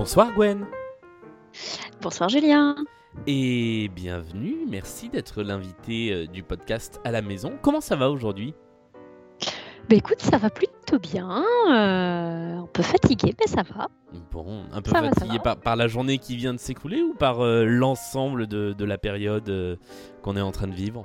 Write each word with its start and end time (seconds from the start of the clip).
Bonsoir 0.00 0.32
Gwen. 0.32 0.64
Bonsoir 2.00 2.30
Julien. 2.30 2.74
Et 3.26 3.90
bienvenue, 3.94 4.56
merci 4.66 5.10
d'être 5.10 5.42
l'invité 5.42 6.10
euh, 6.10 6.26
du 6.26 6.42
podcast 6.42 6.98
à 7.04 7.10
la 7.10 7.20
maison. 7.20 7.52
Comment 7.60 7.82
ça 7.82 7.96
va 7.96 8.10
aujourd'hui? 8.10 8.54
Bah 9.90 9.96
écoute, 9.96 10.22
ça 10.22 10.38
va 10.38 10.48
plutôt 10.48 10.98
bien. 10.98 11.44
euh, 11.68 12.60
un 12.60 12.66
peu 12.72 12.82
fatigué, 12.82 13.34
mais 13.38 13.46
ça 13.46 13.60
va. 13.76 13.88
Bon, 14.32 14.62
un 14.72 14.80
peu 14.80 14.90
Ça 14.90 15.02
fatigué 15.02 15.34
va. 15.36 15.40
par, 15.40 15.56
par 15.58 15.76
la 15.76 15.86
journée 15.86 16.16
qui 16.16 16.34
vient 16.34 16.54
de 16.54 16.58
s'écouler 16.58 17.02
ou 17.02 17.12
par 17.12 17.40
euh, 17.44 17.66
l'ensemble 17.66 18.46
de, 18.46 18.72
de 18.72 18.84
la 18.86 18.96
période 18.96 19.50
euh, 19.50 19.76
qu'on 20.22 20.34
est 20.34 20.40
en 20.40 20.50
train 20.50 20.68
de 20.68 20.74
vivre? 20.74 21.04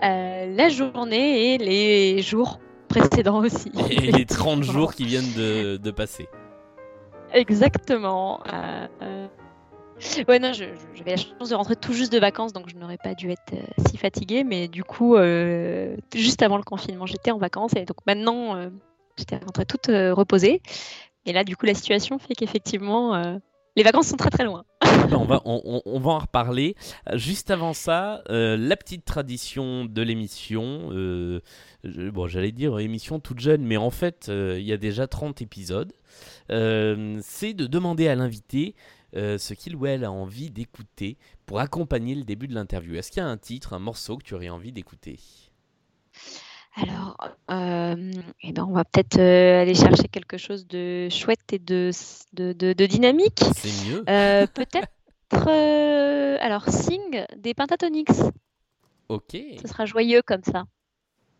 La 0.00 0.70
journée 0.70 1.52
et 1.52 1.58
les 1.58 2.22
jours 2.22 2.60
précédents 2.88 3.44
aussi. 3.44 3.70
Et 3.90 4.10
les 4.10 4.24
30 4.24 4.62
jours 4.62 4.94
qui 4.94 5.04
viennent 5.04 5.34
de, 5.36 5.76
de 5.76 5.90
passer. 5.90 6.30
Exactement. 7.36 8.40
euh, 8.50 8.86
euh. 9.02 9.26
Ouais, 10.28 10.38
non, 10.38 10.52
j'avais 10.52 11.10
la 11.10 11.16
chance 11.16 11.50
de 11.50 11.54
rentrer 11.54 11.76
tout 11.76 11.92
juste 11.92 12.12
de 12.12 12.18
vacances, 12.18 12.52
donc 12.52 12.68
je 12.68 12.76
n'aurais 12.76 12.98
pas 12.98 13.14
dû 13.14 13.30
être 13.30 13.52
euh, 13.52 13.62
si 13.88 13.96
fatiguée. 13.98 14.42
Mais 14.42 14.68
du 14.68 14.84
coup, 14.84 15.16
juste 16.14 16.42
avant 16.42 16.56
le 16.56 16.62
confinement, 16.62 17.06
j'étais 17.06 17.30
en 17.30 17.38
vacances 17.38 17.72
et 17.76 17.84
donc 17.84 17.98
maintenant, 18.06 18.70
j'étais 19.16 19.36
rentrée 19.36 19.66
toute 19.66 19.86
reposée. 19.86 20.60
Et 21.24 21.32
là, 21.32 21.44
du 21.44 21.56
coup, 21.56 21.66
la 21.66 21.74
situation 21.74 22.18
fait 22.18 22.34
qu'effectivement, 22.34 23.38
les 23.76 23.82
vacances 23.82 24.08
sont 24.08 24.16
très 24.16 24.30
très 24.30 24.44
loin. 24.44 24.64
on, 25.12 25.24
va, 25.24 25.42
on, 25.44 26.00
va 26.00 26.10
en 26.10 26.18
reparler. 26.18 26.74
Euh, 27.10 27.18
Juste 27.18 27.50
avant 27.50 27.74
ça, 27.74 28.22
euh, 28.30 28.56
la 28.56 28.76
petite 28.76 29.04
tradition 29.04 29.84
de 29.84 30.02
l'émission. 30.02 30.88
euh, 30.92 31.40
bon, 31.84 32.26
j'allais 32.26 32.52
dire 32.52 32.78
émission 32.78 33.20
toute 33.20 33.38
jeune, 33.38 33.62
mais 33.62 33.76
en 33.76 33.90
fait, 33.90 34.28
il 34.28 34.62
y 34.62 34.72
a 34.72 34.78
déjà 34.78 35.06
30 35.06 35.42
épisodes. 35.42 35.92
C'est 36.48 37.54
de 37.54 37.66
demander 37.66 38.08
à 38.08 38.14
l'invité 38.14 38.74
ce 39.14 39.54
qu'il 39.54 39.76
ou 39.76 39.86
elle 39.86 40.04
a 40.04 40.10
envie 40.10 40.50
d'écouter 40.50 41.18
pour 41.44 41.60
accompagner 41.60 42.14
le 42.14 42.24
début 42.24 42.48
de 42.48 42.54
l'interview. 42.54 42.96
Est-ce 42.96 43.12
qu'il 43.12 43.22
y 43.22 43.26
a 43.26 43.28
un 43.28 43.36
titre, 43.36 43.74
un 43.74 43.78
morceau 43.78 44.16
que 44.16 44.24
tu 44.24 44.34
aurais 44.34 44.48
envie 44.48 44.72
d'écouter? 44.72 45.18
Alors, 46.78 47.16
euh, 47.50 48.12
eh 48.42 48.52
ben, 48.52 48.64
on 48.68 48.72
va 48.72 48.84
peut-être 48.84 49.18
euh, 49.18 49.62
aller 49.62 49.74
chercher 49.74 50.08
quelque 50.08 50.36
chose 50.36 50.66
de 50.66 51.08
chouette 51.10 51.52
et 51.52 51.58
de, 51.58 51.90
de, 52.34 52.52
de- 52.52 52.74
de 52.74 52.86
dynamique. 52.86 53.42
C'est 53.54 53.88
mieux. 53.88 54.04
Euh, 54.10 54.46
peut-être, 54.46 54.88
euh, 55.48 56.36
alors, 56.40 56.68
Sing 56.68 57.24
des 57.38 57.54
Pentatonix. 57.54 58.10
Ok. 59.08 59.36
Ce 59.62 59.68
sera 59.68 59.86
joyeux 59.86 60.20
comme 60.20 60.42
ça 60.44 60.64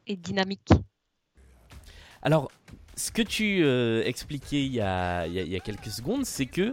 et 0.07 0.17
dynamique. 0.17 0.71
Alors, 2.23 2.51
ce 2.97 3.11
que 3.11 3.21
tu 3.23 3.63
expliquais 4.07 4.65
il 4.65 4.73
y, 4.73 4.81
a, 4.81 5.27
il 5.27 5.35
y 5.35 5.39
a- 5.39 5.43
il 5.43 5.51
y 5.53 5.57
a 5.57 5.61
quelques 5.61 5.91
secondes, 5.91 6.25
c'est 6.25 6.47
que 6.47 6.73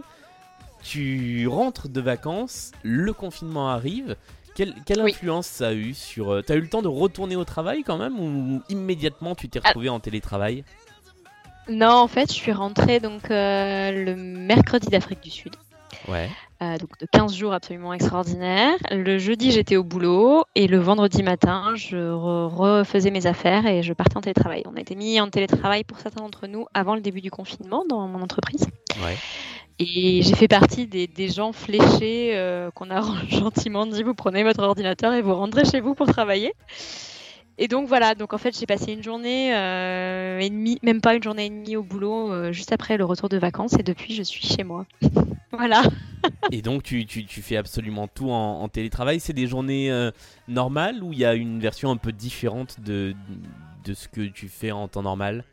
tu 0.82 1.46
rentres 1.48 1.88
de 1.90 2.00
vacances, 2.00 2.72
le 2.82 3.12
confinement 3.12 3.68
arrive. 3.68 4.16
Quelle, 4.54 4.74
quelle 4.86 5.00
Oui. 5.02 5.10
influence 5.12 5.46
ça 5.46 5.68
a 5.68 5.72
eu 5.72 5.94
sur... 5.94 6.30
euh, 6.32 6.42
T'as 6.42 6.54
eu 6.54 6.60
le 6.60 6.68
temps 6.68 6.82
de 6.82 6.88
retourner 6.88 7.36
au 7.36 7.44
travail 7.44 7.82
quand 7.82 7.98
même 7.98 8.18
ou 8.20 8.62
immédiatement 8.68 9.34
tu 9.34 9.48
t'es 9.48 9.58
retrouvé 9.58 9.88
en 9.88 9.98
télétravail? 10.00 10.64
Non, 11.68 11.90
en 11.92 12.08
fait, 12.08 12.28
je 12.28 12.34
suis 12.36 12.52
rentrée 12.52 13.00
donc 13.00 13.30
euh, 13.30 13.90
le 14.04 14.14
mercredi 14.16 14.88
d'Afrique 14.88 15.20
du 15.22 15.30
Sud. 15.30 15.54
Ouais. 16.08 16.28
Euh, 16.62 16.76
donc 16.78 16.90
de 17.00 17.06
15 17.10 17.34
jours 17.34 17.52
absolument 17.52 17.92
extraordinaires. 17.94 18.76
Le 18.90 19.18
jeudi, 19.18 19.50
j'étais 19.50 19.76
au 19.76 19.84
boulot 19.84 20.44
et 20.54 20.66
le 20.66 20.78
vendredi 20.78 21.22
matin, 21.22 21.72
je 21.74 21.96
re- 21.96 22.48
refaisais 22.48 23.10
mes 23.10 23.26
affaires 23.26 23.66
et 23.66 23.82
je 23.82 23.92
partais 23.92 24.16
en 24.16 24.20
télétravail. 24.20 24.62
On 24.66 24.76
a 24.76 24.80
été 24.80 24.94
mis 24.94 25.20
en 25.20 25.30
télétravail 25.30 25.84
pour 25.84 25.98
certains 25.98 26.22
d'entre 26.22 26.46
nous 26.46 26.66
avant 26.74 26.94
le 26.94 27.00
début 27.00 27.20
du 27.20 27.30
confinement 27.30 27.84
dans 27.88 28.06
mon 28.08 28.22
entreprise. 28.22 28.66
Ouais. 29.02 29.16
Et 29.80 30.22
j'ai 30.22 30.34
fait 30.36 30.46
partie 30.48 30.86
des, 30.86 31.06
des 31.08 31.28
gens 31.28 31.52
fléchés 31.52 32.36
euh, 32.36 32.70
qu'on 32.70 32.90
a 32.90 33.02
gentiment 33.28 33.86
dit 33.86 34.02
vous 34.02 34.14
prenez 34.14 34.44
votre 34.44 34.62
ordinateur 34.62 35.12
et 35.14 35.20
vous 35.22 35.34
rentrez 35.34 35.64
chez 35.64 35.80
vous 35.80 35.94
pour 35.94 36.06
travailler. 36.06 36.52
Et 37.56 37.68
donc 37.68 37.86
voilà, 37.88 38.14
donc 38.14 38.32
en 38.32 38.38
fait 38.38 38.56
j'ai 38.58 38.66
passé 38.66 38.92
une 38.92 39.02
journée 39.02 39.54
euh, 39.54 40.38
et 40.40 40.50
demie, 40.50 40.78
même 40.82 41.00
pas 41.00 41.14
une 41.14 41.22
journée 41.22 41.46
et 41.46 41.50
demie 41.50 41.76
au 41.76 41.84
boulot 41.84 42.32
euh, 42.32 42.52
juste 42.52 42.72
après 42.72 42.96
le 42.96 43.04
retour 43.04 43.28
de 43.28 43.36
vacances 43.36 43.74
et 43.78 43.82
depuis 43.84 44.14
je 44.14 44.22
suis 44.24 44.44
chez 44.46 44.64
moi. 44.64 44.86
voilà. 45.52 45.82
Et 46.50 46.62
donc 46.62 46.82
tu, 46.82 47.06
tu- 47.06 47.26
tu 47.26 47.42
fais 47.42 47.56
absolument 47.56 48.08
tout 48.08 48.30
en, 48.30 48.60
en 48.60 48.68
télétravail. 48.68 49.20
C'est 49.20 49.32
des 49.32 49.46
journées 49.46 49.90
euh, 49.90 50.10
normales 50.48 51.02
ou 51.02 51.12
il 51.12 51.18
y 51.18 51.24
a 51.24 51.34
une 51.34 51.60
version 51.60 51.90
un 51.90 51.96
peu 51.96 52.10
différente 52.12 52.80
de, 52.80 53.14
de 53.84 53.94
ce 53.94 54.08
que 54.08 54.22
tu 54.22 54.48
fais 54.48 54.72
en 54.72 54.88
temps 54.88 55.02
normal? 55.02 55.44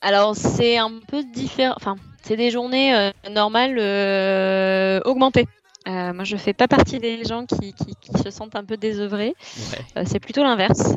Alors 0.00 0.36
c'est 0.36 0.76
un 0.78 1.00
peu 1.06 1.22
différent, 1.34 1.74
enfin 1.76 1.96
c'est 2.24 2.36
des 2.36 2.50
journées 2.50 2.94
euh, 2.94 3.10
normales 3.30 3.76
euh, 3.78 5.00
augmentées. 5.04 5.46
Euh, 5.86 6.14
moi 6.14 6.24
je 6.24 6.36
fais 6.38 6.54
pas 6.54 6.66
partie 6.66 6.98
des 6.98 7.24
gens 7.24 7.44
qui, 7.44 7.74
qui- 7.74 7.94
qui 8.00 8.18
se 8.22 8.30
sentent 8.30 8.56
un 8.56 8.64
peu 8.64 8.78
désœuvrés. 8.78 9.34
Ouais. 9.96 10.04
C'est 10.06 10.18
plutôt 10.18 10.42
l'inverse. 10.42 10.94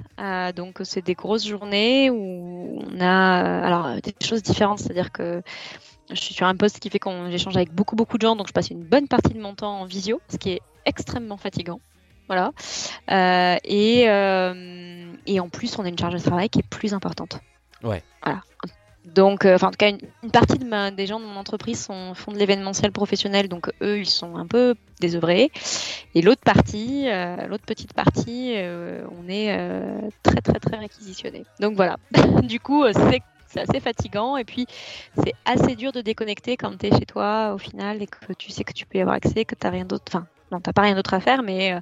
Donc 0.56 0.80
c'est 0.84 1.04
des 1.06 1.14
grosses 1.14 1.46
journées 1.46 2.10
où 2.10 2.80
on 2.90 3.00
a 3.02 3.66
alors 3.66 4.02
des 4.02 4.16
choses 4.26 4.42
différentes, 4.44 4.80
c'est-à-dire 4.80 5.12
que 5.12 5.42
je 6.10 6.16
suis 6.16 6.34
sur 6.34 6.48
un 6.48 6.56
poste 6.56 6.80
qui 6.80 6.90
fait 6.90 7.00
qu'on 7.00 7.30
j'échange 7.30 7.58
avec 7.58 7.74
beaucoup 7.74 7.98
beaucoup 7.98 8.18
de 8.18 8.22
gens, 8.26 8.38
donc 8.38 8.48
je 8.48 8.54
passe 8.54 8.70
une 8.70 8.84
bonne 8.84 9.10
partie 9.10 9.34
de 9.34 9.42
mon 9.42 9.56
temps 9.56 9.82
en 9.82 9.86
visio, 9.86 10.22
ce 10.30 10.38
qui 10.38 10.52
est 10.52 10.62
extrêmement 10.86 11.36
fatigant. 11.38 11.82
Voilà. 12.30 12.52
Et, 13.66 14.04
et 14.04 15.40
en 15.42 15.50
plus, 15.50 15.78
on 15.80 15.84
a 15.84 15.90
une 15.90 15.98
charge 15.98 16.14
de 16.14 16.20
travail 16.20 16.48
qui 16.50 16.60
est 16.60 16.68
plus 16.70 16.94
importante. 16.94 17.40
Ouais. 17.84 18.02
Voilà. 18.24 18.42
Donc, 19.18 19.46
euh, 19.46 19.58
en 19.60 19.72
tout 19.72 19.78
cas, 19.78 19.90
une, 19.90 20.32
partie 20.32 20.60
des 20.60 21.08
gens 21.08 21.20
de 21.20 21.26
mon 21.26 21.38
entreprise 21.38 21.88
font 21.88 22.32
de 22.32 22.38
l'événementiel 22.38 22.92
professionnel, 22.92 23.50
donc 23.50 23.72
eux, 23.82 23.98
ils 23.98 24.06
sont 24.06 24.36
un 24.36 24.46
peu 24.46 24.76
désœuvrés. 25.00 25.52
Et 26.14 26.22
l'autre 26.22 26.44
partie, 26.44 27.10
euh, 27.10 27.48
l'autre 27.48 27.66
petite 27.66 27.94
partie, 27.94 28.54
euh, 28.58 29.08
on 29.20 29.28
est 29.28 29.58
très, 30.22 30.40
très, 30.42 30.60
très 30.60 30.78
réquisitionné. 30.78 31.46
Donc 31.60 31.76
voilà. 31.76 31.98
du 32.44 32.60
coup, 32.60 32.86
c'est 33.48 33.60
assez 33.60 33.80
fatigant 33.80 34.38
et 34.38 34.44
puis 34.44 34.68
c'est 35.24 35.34
assez 35.46 35.76
dur 35.76 35.92
de 35.92 36.02
déconnecter 36.02 36.56
quand 36.56 36.78
tu 36.78 36.86
es 36.86 36.92
chez 36.92 37.08
toi 37.08 37.54
au 37.56 37.58
final 37.58 38.04
et 38.04 38.06
que 38.06 38.34
tu 38.34 38.52
sais 38.52 38.64
que 38.64 38.74
tu 38.74 38.86
peux 38.86 39.00
y 39.00 39.02
avoir 39.02 39.16
accès, 39.16 39.46
que 39.46 39.56
tu 39.56 39.68
rien 39.68 39.86
d'autre. 39.86 40.06
Enfin, 40.10 40.28
non, 40.52 40.60
t'as 40.60 40.74
pas 40.74 40.84
rien 40.84 40.94
d'autre 40.94 41.16
à 41.16 41.20
faire, 41.20 41.42
mais, 41.42 41.76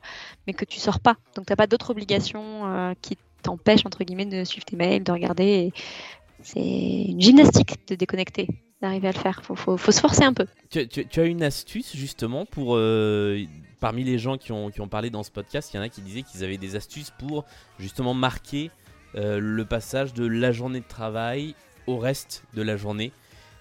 mais 0.48 0.54
que 0.54 0.64
tu 0.64 0.80
sors 0.80 1.02
pas. 1.02 1.16
Donc 1.36 1.48
t'as 1.48 1.58
pas 1.58 1.68
d'autres 1.68 1.90
obligations 1.90 2.96
qui 3.02 3.18
t'empêchent 3.42 3.86
entre 3.86 4.06
guillemets 4.06 4.26
de 4.26 4.46
suivre 4.46 4.64
tes 4.64 4.78
mails, 4.78 5.04
de 5.04 5.12
regarder. 5.12 5.74
C'est 6.46 6.60
une 6.62 7.20
gymnastique 7.20 7.88
de 7.88 7.96
déconnecter, 7.96 8.48
d'arriver 8.82 9.08
à 9.08 9.12
le 9.12 9.18
faire. 9.18 9.42
Faut, 9.44 9.56
faut, 9.56 9.78
faut 9.78 9.92
se 9.92 10.00
forcer 10.00 10.24
un 10.24 10.34
peu. 10.34 10.46
Tu, 10.70 10.88
tu- 10.88 11.08
tu 11.08 11.20
as 11.20 11.24
une 11.26 11.42
astuce 11.42 11.96
justement 11.96 12.46
pour 12.46 12.76
euh, 12.76 13.44
parmi 13.80 14.04
les 14.04 14.20
gens 14.20 14.38
qui 14.38 14.52
ont, 14.52 14.70
qui 14.70 14.80
ont 14.80 14.88
parlé 14.88 15.10
dans 15.10 15.24
ce 15.24 15.32
podcast, 15.32 15.74
il 15.74 15.78
y 15.78 15.80
en 15.80 15.84
a 15.84 15.90
qui 15.90 16.02
disaient 16.02 16.22
qu'ils 16.22 16.44
avaient 16.44 16.58
des 16.58 16.76
astuces 16.76 17.12
pour 17.18 17.46
justement 17.80 18.14
marquer 18.14 18.70
euh, 19.16 19.40
le 19.42 19.66
passage 19.66 20.14
de 20.14 20.26
la 20.28 20.52
journée 20.52 20.82
de 20.82 20.88
travail 20.88 21.56
au 21.88 21.98
reste 21.98 22.44
de 22.54 22.62
la 22.62 22.78
journée. 22.78 23.12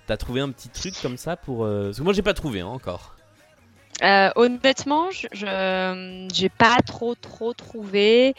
T'as 0.06 0.18
trouvé 0.18 0.42
un 0.42 0.50
petit 0.50 0.68
truc 0.68 0.92
comme 1.00 1.16
ça 1.16 1.36
pour 1.36 1.64
euh, 1.64 1.86
parce 1.86 1.98
que 1.98 2.02
moi 2.02 2.12
j'ai 2.12 2.20
pas 2.22 2.34
trouvé 2.34 2.60
hein, 2.60 2.66
encore. 2.66 3.16
Euh, 4.02 4.28
honnêtement, 4.36 5.10
je 5.10 5.26
j'ai 6.34 6.48
pas 6.50 6.76
trop 6.84 7.14
trop 7.14 7.54
trouvé. 7.54 8.34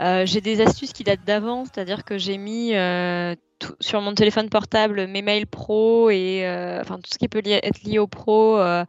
Euh, 0.00 0.26
j'ai 0.26 0.40
des 0.40 0.60
astuces 0.60 0.92
qui 0.92 1.02
datent 1.02 1.24
d'avant, 1.24 1.64
c'est-à-dire 1.64 2.04
que 2.04 2.18
j'ai 2.18 2.36
mis 2.36 2.74
euh, 2.76 3.34
tout- 3.58 3.74
sur 3.80 4.00
mon 4.00 4.14
téléphone 4.14 4.48
portable 4.48 5.06
mes 5.06 5.22
mails 5.22 5.46
pro 5.46 6.10
et 6.10 6.46
euh, 6.46 6.80
enfin 6.80 6.96
tout 6.96 7.10
ce 7.12 7.18
qui 7.18 7.28
peut 7.28 7.40
li- 7.40 7.52
être 7.52 7.82
lié 7.82 7.98
au 7.98 8.06
pro. 8.06 8.58
euh, 8.58 8.84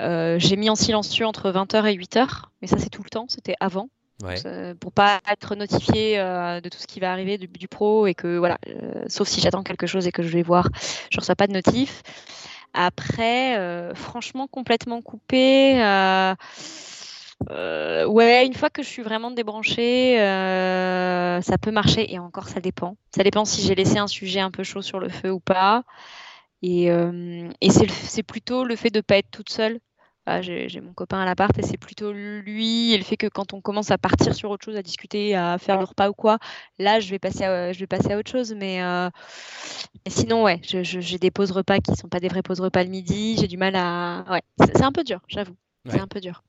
euh, 0.00 0.38
j'ai 0.38 0.56
mis 0.56 0.70
en 0.70 0.74
silencieux 0.74 1.26
entre 1.26 1.50
20h 1.50 1.86
et 1.86 1.94
8h, 1.94 2.50
mais 2.62 2.68
ça 2.68 2.78
c'est 2.78 2.90
tout 2.90 3.02
le 3.02 3.10
temps, 3.10 3.26
c'était 3.28 3.54
avant. 3.60 3.88
Ouais. 4.22 4.34
Euh, 4.46 4.74
pour 4.74 4.92
pas 4.92 5.20
être 5.30 5.54
notifié 5.54 6.16
de 6.18 6.68
tout 6.68 6.78
ce 6.78 6.86
qui 6.88 6.98
va 6.98 7.12
arriver 7.12 7.38
du, 7.38 7.46
du 7.46 7.68
pro 7.68 8.06
et 8.08 8.14
que 8.14 8.36
voilà, 8.38 8.58
sauf 9.06 9.28
si 9.28 9.40
j'attends 9.40 9.62
quelque 9.62 9.86
chose 9.86 10.06
et 10.08 10.12
que 10.12 10.22
je 10.22 10.28
vais 10.28 10.42
voir, 10.42 10.68
je 11.10 11.20
reçois 11.20 11.36
pas 11.36 11.46
de 11.46 11.52
notif. 11.52 12.02
Après, 12.74 13.56
franchement, 13.94 14.46
complètement 14.48 15.02
coupé. 15.02 15.80
Ouais, 18.08 18.46
une 18.46 18.54
fois 18.54 18.70
que 18.70 18.82
je 18.82 18.88
suis 18.88 19.02
vraiment 19.02 19.30
débranchée, 19.30 20.20
euh, 20.20 21.40
ça 21.40 21.58
peut 21.58 21.70
marcher 21.70 22.12
et 22.12 22.18
encore, 22.18 22.48
ça 22.48 22.60
dépend. 22.60 22.96
Ça 23.14 23.22
dépend 23.22 23.44
si 23.44 23.62
j'ai 23.62 23.74
laissé 23.74 23.98
un 23.98 24.06
sujet 24.06 24.40
un 24.40 24.50
peu 24.50 24.62
chaud 24.62 24.82
sur 24.82 24.98
le 24.98 25.08
feu 25.08 25.30
ou 25.30 25.40
pas. 25.40 25.84
Et, 26.62 26.90
euh, 26.90 27.48
et 27.60 27.70
c'est 27.70 28.22
plutôt 28.22 28.64
le 28.64 28.74
fait 28.76 28.90
de 28.90 29.00
pas 29.00 29.18
être 29.18 29.30
toute 29.30 29.50
seule. 29.50 29.78
Ah, 30.30 30.42
j'ai 30.42 30.68
mon 30.82 30.92
copain 30.92 31.20
à 31.20 31.24
l'appart 31.24 31.58
et 31.58 31.62
c'est 31.62 31.78
plutôt 31.78 32.12
lui 32.12 32.92
et 32.92 32.98
le 32.98 33.04
fait 33.04 33.16
que 33.16 33.28
quand 33.28 33.54
on 33.54 33.62
commence 33.62 33.90
à 33.90 33.96
partir 33.96 34.34
sur 34.34 34.50
autre 34.50 34.62
chose, 34.62 34.76
à 34.76 34.82
discuter, 34.82 35.34
à 35.34 35.56
faire 35.56 35.78
le 35.78 35.84
repas 35.84 36.10
ou 36.10 36.12
quoi, 36.12 36.38
là 36.78 37.00
je 37.00 37.08
vais 37.08 37.18
passer 37.18 37.44
à, 37.44 37.72
je 37.72 37.78
vais 37.78 37.86
passer 37.86 38.12
à 38.12 38.18
autre 38.18 38.30
chose. 38.30 38.54
Mais, 38.54 38.82
euh, 38.82 39.08
mais 40.04 40.10
sinon, 40.10 40.42
ouais, 40.42 40.60
j'ai 40.62 41.18
des 41.18 41.30
pauses 41.30 41.50
repas 41.50 41.78
qui 41.78 41.96
sont 41.96 42.08
pas 42.08 42.20
des 42.20 42.28
vraies 42.28 42.42
pauses 42.42 42.60
repas 42.60 42.84
le 42.84 42.90
midi. 42.90 43.38
J'ai 43.40 43.46
du 43.46 43.56
mal 43.56 43.74
à. 43.74 44.26
Ouais, 44.30 44.42
c'est 44.60 44.76
c'est 44.76 44.84
un 44.84 44.92
peu 44.92 45.02
dur, 45.02 45.20
j'avoue. 45.28 45.56
Ouais. 45.86 45.92
C'est 45.92 46.00
un 46.00 46.06
peu 46.08 46.20
dur. 46.20 46.42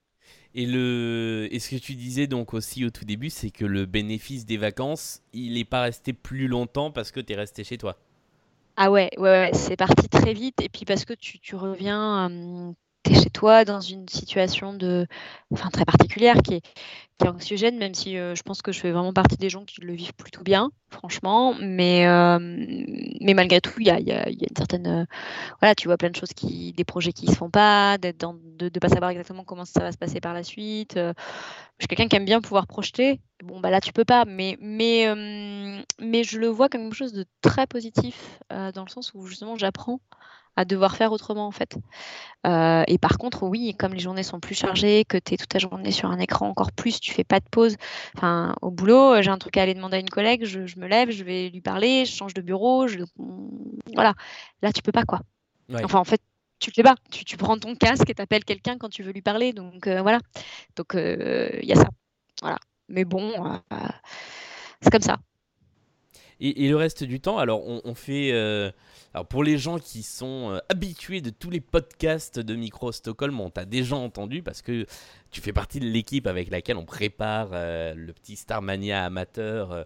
Et 0.56 0.66
le 0.66 1.48
et 1.52 1.60
ce 1.60 1.70
que 1.70 1.76
tu 1.76 1.94
disais 1.94 2.28
donc 2.28 2.54
aussi 2.54 2.84
au 2.84 2.90
tout 2.90 3.06
début, 3.06 3.30
c'est 3.30 3.52
que 3.52 3.66
le 3.66 3.86
bénéfice 3.86 4.46
des 4.46 4.58
vacances, 4.58 5.22
il 5.34 5.58
est 5.58 5.66
pas 5.66 5.82
resté 5.82 6.12
plus 6.12 6.48
longtemps 6.48 6.92
parce 6.92 7.12
que 7.12 7.20
tu 7.20 7.34
es 7.34 7.36
resté 7.36 7.64
chez 7.64 7.78
toi. 7.78 7.98
Ah 8.76 8.90
ouais, 8.90 9.12
ouais, 9.18 9.52
c'est 9.54 9.76
parti 9.76 10.08
très 10.10 10.34
vite. 10.34 10.62
Et 10.62 10.70
puis 10.70 10.86
parce 10.86 11.06
que 11.06 11.14
tu, 11.14 11.40
tu 11.40 11.56
reviens, 11.56 12.32
tu 13.04 13.12
es 13.12 13.16
chez 13.16 13.30
toi 13.30 13.64
dans 13.64 13.82
une 13.82 14.08
situation 14.08 14.74
de, 14.74 15.06
enfin, 15.52 15.70
très 15.70 15.86
particulière 15.86 16.38
qui 16.44 16.56
est, 16.56 16.62
qui 16.62 17.26
est 17.26 17.28
anxiogène, 17.28 17.78
même 17.78 17.94
si 17.94 18.16
je 18.16 18.42
pense 18.42 18.62
que 18.62 18.72
je 18.72 18.80
fais 18.80 18.92
vraiment 18.92 19.14
partie 19.14 19.38
des 19.38 19.50
gens 19.50 19.66
qui 19.66 19.82
le 19.82 19.94
vivent 19.94 20.14
plutôt 20.14 20.44
bien, 20.44 20.72
franchement. 20.90 21.56
Mais, 21.60 22.06
mais 23.22 23.34
malgré 23.36 23.62
tout, 23.62 23.74
il 23.80 23.88
y 23.88 23.92
a, 23.92 24.00
y, 24.00 24.06
y 24.06 24.12
a, 24.14 24.30
une 24.30 24.58
certaine. 24.58 25.06
voilà, 25.60 25.76
tu 25.76 25.90
vois 25.90 25.98
plein 25.98 26.10
de 26.10 26.16
choses, 26.16 26.34
qui, 26.34 26.74
des 26.74 26.86
projets 26.86 27.12
qui 27.12 27.28
ne 27.28 27.32
se 27.32 27.36
font 27.36 27.52
pas, 27.52 27.98
d'être 27.98 28.18
dans, 28.18 28.36
de 28.60 28.66
ne 28.74 28.80
pas 28.80 28.90
savoir 28.90 29.12
exactement 29.12 29.44
comment 29.44 29.66
ça 29.66 29.82
va 29.82 29.92
se 29.92 29.98
passer 29.98 30.20
par 30.20 30.34
la 30.34 30.44
suite. 30.44 30.94
je 30.96 31.14
suis 31.80 31.88
quelqu'un 31.88 32.08
qui 32.08 32.16
aime 32.16 32.26
bien 32.26 32.42
pouvoir 32.42 32.68
projeter. 32.68 33.22
Bon, 33.44 33.60
bah 33.60 33.70
là, 33.72 33.82
tu 33.82 33.94
peux 33.94 34.06
pas, 34.06 34.26
mais, 34.26 34.58
mais, 34.60 35.08
mais 36.00 36.24
je 36.24 36.40
le 36.40 36.48
vois 36.48 36.70
comme 36.70 36.84
quelque 36.84 36.96
chose 36.96 37.14
de 37.14 37.26
très 37.42 37.68
positif, 37.68 38.40
dans 38.50 38.84
le 38.84 38.90
sens 38.90 39.14
où 39.14 39.26
justement, 39.26 39.56
j'apprends 39.56 40.00
à 40.60 40.66
devoir 40.66 40.98
faire 40.98 41.14
autrement 41.14 41.48
en 41.48 41.52
fait. 41.52 41.78
Euh, 42.46 42.84
et 42.88 42.98
par 42.98 43.18
contre, 43.18 43.44
oui, 43.44 43.74
comme 43.80 43.94
les 43.94 44.00
journées 44.00 44.24
sont 44.24 44.42
plus 44.42 44.56
chargées, 44.56 45.06
que 45.06 45.18
tu 45.18 45.34
es 45.34 45.38
toute 45.38 45.48
ta 45.48 45.58
journée 45.58 45.92
sur 45.92 46.12
un 46.12 46.20
écran 46.20 46.50
encore 46.50 46.74
plus, 46.74 47.00
tu 47.00 47.14
fais 47.14 47.24
pas 47.24 47.40
de 47.40 47.46
pause. 47.50 47.78
Enfin, 48.18 48.54
au 48.62 48.70
boulot, 48.70 49.22
j'ai 49.22 49.30
un 49.30 49.38
truc 49.38 49.56
à 49.56 49.62
aller 49.62 49.74
demander 49.74 49.96
à 49.96 50.00
une 50.02 50.10
collègue, 50.10 50.44
je, 50.44 50.60
me 50.78 50.88
lève, 50.88 51.12
je 51.12 51.24
vais 51.24 51.50
lui 51.50 51.62
parler, 51.62 52.06
je 52.06 52.12
change 52.12 52.34
de 52.34 52.42
bureau, 52.42 52.88
je... 52.88 53.00
voilà. 53.94 54.16
Là, 54.62 54.74
tu 54.74 54.82
peux 54.82 54.92
pas 54.92 55.04
quoi. 55.04 55.22
Enfin, 55.84 56.00
en 56.00 56.04
fait, 56.04 56.22
tu 56.60 56.70
le 56.70 56.76
fais 56.76 56.84
pas. 56.84 56.96
Tu, 57.12 57.38
prends 57.38 57.58
ton 57.58 57.76
casque 57.76 58.10
et 58.10 58.14
t'appelles 58.14 58.46
quelqu'un 58.46 58.78
quand 58.78 58.90
tu 58.90 59.04
veux 59.04 59.12
lui 59.12 59.22
parler. 59.22 59.54
Donc 59.54 59.88
euh, 59.88 60.02
voilà. 60.02 60.20
Donc 60.76 60.92
il 60.94 61.00
euh, 61.00 61.60
y 61.64 61.74
a 61.74 61.76
ça. 61.76 61.90
Voilà. 62.42 62.60
Mais 62.88 63.06
bon, 63.06 63.34
c'est 64.82 64.90
comme 64.90 65.02
ça. 65.02 65.20
Et, 66.42 66.70
le 66.70 66.76
reste 66.78 67.04
du 67.04 67.20
temps, 67.20 67.38
alors 67.38 67.64
on, 67.68 67.94
fait. 67.96 68.32
Euh, 68.32 68.72
alors 69.14 69.28
pour 69.28 69.44
les 69.44 69.58
gens 69.58 69.78
qui 69.78 70.04
sont 70.04 70.52
euh, 70.52 70.60
habitués 70.70 71.20
de 71.20 71.32
tous 71.32 71.50
les 71.50 71.60
podcasts 71.60 72.40
de 72.40 72.56
Micro 72.56 72.94
Stockholm, 72.94 73.42
on 73.42 73.50
t'a 73.50 73.66
déjà 73.66 73.98
entendu 73.98 74.42
parce 74.42 74.62
que 74.62 74.86
tu 75.32 75.42
fais 75.42 75.52
partie 75.52 75.82
de 75.82 75.86
l'équipe 75.86 76.28
avec 76.28 76.50
laquelle 76.50 76.78
on 76.78 76.86
prépare 76.86 77.50
euh, 77.52 77.94
le 77.94 78.14
petit 78.14 78.38
Starmania 78.38 79.04
amateur, 79.04 79.86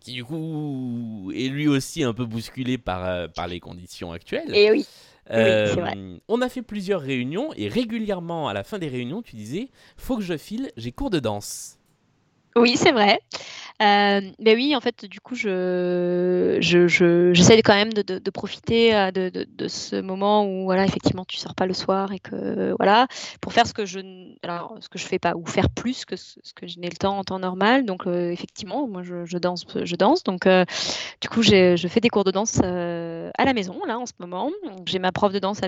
qui 0.00 0.12
du 0.12 0.24
coup 0.24 1.32
est 1.34 1.48
lui 1.48 1.68
aussi 1.68 2.04
un 2.04 2.12
peu 2.12 2.26
bousculé 2.26 2.76
par, 2.76 3.30
par 3.30 3.46
les 3.46 3.60
conditions 3.60 4.12
actuelles. 4.12 4.54
Et 4.54 4.70
oui. 4.70 4.86
On 5.30 6.40
a 6.40 6.48
fait 6.48 6.62
plusieurs 6.62 7.00
réunions 7.00 7.52
et 7.56 7.68
régulièrement 7.68 8.48
à 8.48 8.52
la 8.52 8.64
fin 8.64 8.78
des 8.78 8.88
réunions, 8.88 9.22
tu 9.22 9.36
disais 9.36 9.70
faut 9.96 10.16
que 10.16 10.22
je 10.22 10.36
file, 10.36 10.70
j'ai 10.76 10.92
cours 10.92 11.10
de 11.10 11.20
danse. 11.20 11.78
Oui, 12.56 12.76
c'est 12.76 12.92
vrai. 12.92 13.18
Euh, 13.82 14.20
mais 14.38 14.54
oui, 14.54 14.76
en 14.76 14.80
fait, 14.80 15.04
du 15.06 15.20
coup, 15.20 15.34
je, 15.34 16.58
je, 16.60 17.32
j'essaie 17.32 17.60
quand 17.62 17.74
même 17.74 17.92
de, 17.92 18.02
de, 18.02 18.30
profiter 18.30 18.94
euh, 18.94 19.10
de, 19.10 19.30
de, 19.30 19.68
ce 19.68 20.00
moment 20.00 20.46
où, 20.46 20.64
voilà, 20.64 20.84
effectivement, 20.84 21.24
tu 21.24 21.36
sors 21.38 21.56
pas 21.56 21.66
le 21.66 21.74
soir 21.74 22.12
et 22.12 22.20
que, 22.20 22.76
voilà, 22.78 23.08
pour 23.40 23.52
faire 23.52 23.66
ce 23.66 23.74
que 23.74 23.84
je, 23.84 23.98
alors, 24.44 24.76
ce 24.78 24.88
que 24.88 24.98
je 24.98 25.04
fais 25.04 25.18
pas, 25.18 25.34
ou 25.34 25.44
faire 25.46 25.68
plus 25.70 26.04
que 26.04 26.14
ce, 26.14 26.38
que 26.54 26.68
je 26.68 26.78
n'ai 26.78 26.88
le 26.88 26.96
temps 26.96 27.18
en 27.18 27.24
temps 27.24 27.40
normal. 27.40 27.84
Donc, 27.84 28.06
euh, 28.06 28.30
effectivement, 28.30 28.86
moi, 28.86 29.02
je, 29.02 29.38
danse, 29.38 29.64
je 29.82 29.96
danse. 29.96 30.22
Donc, 30.22 30.46
du 31.20 31.28
coup, 31.28 31.42
je 31.42 31.88
fais 31.88 32.00
des 32.00 32.10
cours 32.10 32.24
de 32.24 32.30
danse 32.30 32.60
à 32.60 33.44
la 33.44 33.52
maison, 33.52 33.80
là, 33.86 33.98
en 33.98 34.06
ce 34.06 34.12
moment. 34.20 34.50
J'ai 34.86 35.00
ma 35.00 35.10
prof 35.10 35.32
de 35.32 35.40
danse 35.40 35.62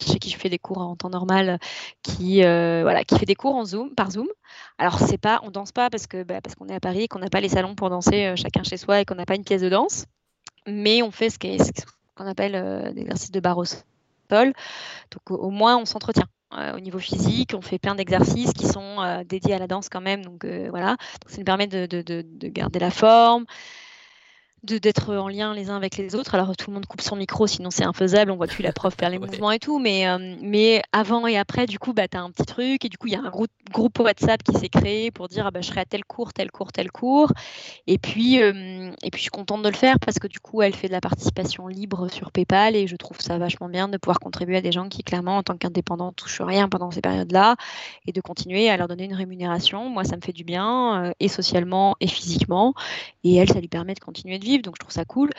chez 0.00 0.18
qui 0.18 0.30
je 0.30 0.38
fais 0.38 0.48
des 0.48 0.58
cours 0.58 0.78
en 0.78 0.96
temps 0.96 1.10
normal, 1.10 1.58
qui, 2.02 2.42
voilà, 2.42 3.04
qui 3.04 3.18
fait 3.18 3.26
des 3.26 3.34
cours 3.34 3.54
en 3.54 3.64
Zoom, 3.64 3.94
par 3.94 4.10
Zoom. 4.10 4.28
Alors, 4.78 4.98
c'est 4.98 5.18
pas, 5.18 5.40
on 5.42 5.50
danse 5.50 5.72
pas 5.72 5.90
parce 5.90 6.06
que, 6.06 6.22
bah, 6.22 6.40
parce 6.40 6.54
qu'on 6.54 6.68
est 6.68 6.74
à 6.74 6.80
Paris, 6.80 7.08
qu'on 7.08 7.18
n'a 7.18 7.30
pas 7.30 7.40
les 7.40 7.48
salons 7.48 7.74
pour 7.74 7.90
danser 7.90 8.26
euh, 8.26 8.36
chacun 8.36 8.62
chez 8.62 8.76
soi 8.76 9.00
et 9.00 9.04
qu'on 9.04 9.14
n'a 9.14 9.26
pas 9.26 9.36
une 9.36 9.44
pièce 9.44 9.62
de 9.62 9.68
danse. 9.68 10.06
Mais 10.66 11.02
on 11.02 11.10
fait 11.10 11.30
ce 11.30 11.38
qu'on 12.14 12.26
appelle 12.26 12.54
euh, 12.54 12.90
l'exercice 12.92 13.30
de 13.30 13.40
barre 13.40 13.58
au 13.58 13.64
sol. 13.64 13.78
Donc 14.30 15.30
au, 15.30 15.50
moins 15.50 15.76
on 15.76 15.84
s'entretient. 15.84 16.26
Euh, 16.52 16.76
au 16.76 16.80
niveau 16.80 16.98
physique, 16.98 17.52
on 17.54 17.60
fait 17.60 17.78
plein 17.78 17.94
d'exercices 17.94 18.52
qui 18.52 18.66
sont 18.66 19.24
dédiés 19.26 19.54
à 19.54 19.58
la 19.58 19.66
danse 19.66 19.88
quand 19.88 20.00
même. 20.00 20.24
Donc 20.24 20.44
voilà, 20.44 20.96
ça 21.26 21.38
nous 21.38 21.44
permet 21.44 21.66
de 21.66 22.48
garder 22.48 22.78
la 22.78 22.90
forme, 22.90 23.46
d'être 24.66 25.14
en 25.14 25.28
lien 25.28 25.54
les 25.54 25.70
uns 25.70 25.76
avec 25.76 25.96
les 25.96 26.14
autres. 26.14 26.34
Alors 26.34 26.56
tout 26.56 26.70
le 26.70 26.74
monde 26.74 26.86
coupe 26.86 27.00
son 27.00 27.16
micro, 27.16 27.46
sinon 27.46 27.70
c'est 27.70 27.84
infaisable, 27.84 28.30
on 28.30 28.36
voit 28.36 28.46
plus 28.46 28.62
la 28.62 28.72
prof 28.72 28.94
faire 28.98 29.10
les 29.10 29.18
mouvements 29.20 29.50
et 29.50 29.58
tout. 29.58 29.78
Mais, 29.78 30.06
euh, 30.08 30.36
mais 30.42 30.82
avant 30.92 31.26
et 31.26 31.38
après, 31.38 31.66
du 31.66 31.78
coup, 31.78 31.92
bah, 31.92 32.08
tu 32.08 32.16
as 32.16 32.22
un 32.22 32.30
petit 32.30 32.44
truc 32.44 32.84
et 32.84 32.88
du 32.88 32.98
coup, 32.98 33.06
il 33.06 33.14
y 33.14 33.16
a 33.16 33.20
un 33.20 33.30
groupe, 33.30 33.50
groupe 33.72 33.98
WhatsApp 33.98 34.42
qui 34.42 34.52
s'est 34.58 34.68
créé 34.68 35.10
pour 35.10 35.28
dire 35.28 35.46
ah, 35.46 35.50
bah, 35.50 35.60
je 35.62 35.68
serai 35.68 35.80
à 35.80 35.84
tel 35.84 36.04
cours, 36.04 36.32
tel 36.32 36.50
cours, 36.50 36.72
tel 36.72 36.90
cours. 36.90 37.32
Et 37.86 37.98
puis, 37.98 38.42
euh, 38.42 38.90
et 39.02 39.10
puis 39.10 39.18
je 39.18 39.22
suis 39.22 39.30
contente 39.30 39.62
de 39.62 39.68
le 39.68 39.76
faire 39.76 39.98
parce 39.98 40.18
que 40.18 40.26
du 40.26 40.40
coup, 40.40 40.62
elle 40.62 40.74
fait 40.74 40.88
de 40.88 40.92
la 40.92 41.00
participation 41.00 41.66
libre 41.66 42.08
sur 42.08 42.30
PayPal 42.32 42.76
et 42.76 42.86
je 42.86 42.96
trouve 42.96 43.20
ça 43.20 43.38
vachement 43.38 43.68
bien 43.68 43.88
de 43.88 43.96
pouvoir 43.96 44.20
contribuer 44.20 44.56
à 44.56 44.62
des 44.62 44.72
gens 44.72 44.88
qui, 44.88 45.02
clairement, 45.02 45.36
en 45.38 45.42
tant 45.42 45.56
qu'indépendants, 45.56 46.12
touchent 46.12 46.40
rien 46.40 46.68
pendant 46.68 46.90
ces 46.90 47.00
périodes-là 47.00 47.56
et 48.06 48.12
de 48.12 48.20
continuer 48.20 48.68
à 48.68 48.76
leur 48.76 48.88
donner 48.88 49.04
une 49.04 49.14
rémunération. 49.14 49.88
Moi, 49.88 50.04
ça 50.04 50.16
me 50.16 50.20
fait 50.20 50.32
du 50.32 50.44
bien 50.44 51.04
euh, 51.04 51.12
et 51.20 51.28
socialement 51.28 51.96
et 52.00 52.06
physiquement. 52.06 52.74
Et 53.24 53.36
elle, 53.36 53.48
ça 53.48 53.60
lui 53.60 53.68
permet 53.68 53.94
de 53.94 54.00
continuer 54.00 54.38
de 54.38 54.44
vivre 54.44 54.55
donc 54.62 54.76
je 54.76 54.80
trouve 54.80 54.92
ça 54.92 55.04
cool. 55.04 55.30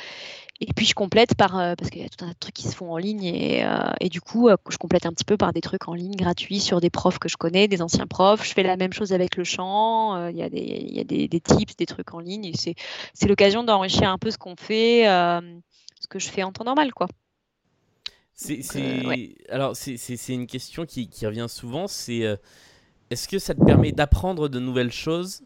Et 0.60 0.74
puis 0.74 0.88
je 0.88 0.96
complète 0.96 1.36
par, 1.36 1.58
euh, 1.58 1.76
parce 1.76 1.92
qu'il 1.92 2.02
y 2.02 2.06
a 2.06 2.10
tout 2.10 2.26
un 2.26 2.30
tas 2.30 2.34
de 2.34 2.40
trucs 2.40 2.56
qui 2.56 2.68
se 2.68 2.76
font 2.76 2.92
en 2.92 2.98
ligne, 2.98 3.24
et, 3.24 3.64
euh, 3.64 3.78
et 4.00 4.10
du 4.10 4.22
coup, 4.22 4.50
euh, 4.50 4.56
je 4.70 4.78
complète 4.78 5.06
un 5.06 5.12
petit 5.12 5.26
peu 5.26 5.38
par 5.38 5.54
des 5.54 5.62
trucs 5.62 5.88
en 5.88 5.94
ligne 5.94 6.16
gratuits 6.16 6.60
sur 6.60 6.82
des 6.82 6.90
profs 6.90 7.20
que 7.20 7.30
je 7.30 7.38
connais, 7.38 7.68
des 7.68 7.84
anciens 7.84 8.08
profs. 8.08 8.44
Je 8.44 8.54
fais 8.54 8.64
la 8.64 8.76
même 8.76 8.92
chose 8.92 9.14
avec 9.14 9.36
le 9.36 9.44
chant, 9.44 10.28
il 10.30 10.36
y 10.36 10.42
a, 10.42 10.50
des, 10.50 10.88
y 10.90 11.00
a 11.00 11.04
des, 11.04 11.28
des, 11.28 11.40
tips, 11.40 11.76
des 11.76 11.86
trucs 11.86 12.12
en 12.14 12.20
ligne, 12.20 12.46
et 12.46 12.54
c'est 12.56 13.28
l'occasion 13.28 13.64
d'enrichir 13.64 14.10
un 14.10 14.18
peu 14.18 14.32
ce 14.32 14.40
qu'on 14.40 14.56
fait, 14.56 15.04
ce 15.06 16.08
que 16.10 16.18
je 16.18 16.28
fais 16.28 16.42
en 16.42 16.52
temps 16.52 16.64
normal, 16.64 16.92
quoi. 16.94 17.08
C'est, 18.34 18.62
Alors, 19.50 19.76
c'est 19.76 20.34
une 20.34 20.48
question 20.48 20.86
qui, 20.86 21.08
qui, 21.08 21.26
revient 21.28 21.48
souvent, 21.50 21.88
c'est 21.88 22.24
est-ce 23.12 23.28
que 23.28 23.38
ça 23.38 23.54
te 23.54 23.64
permet 23.64 23.92
d'apprendre 23.92 24.50
de 24.50 24.60
nouvelles 24.60 24.92
choses 24.92 25.44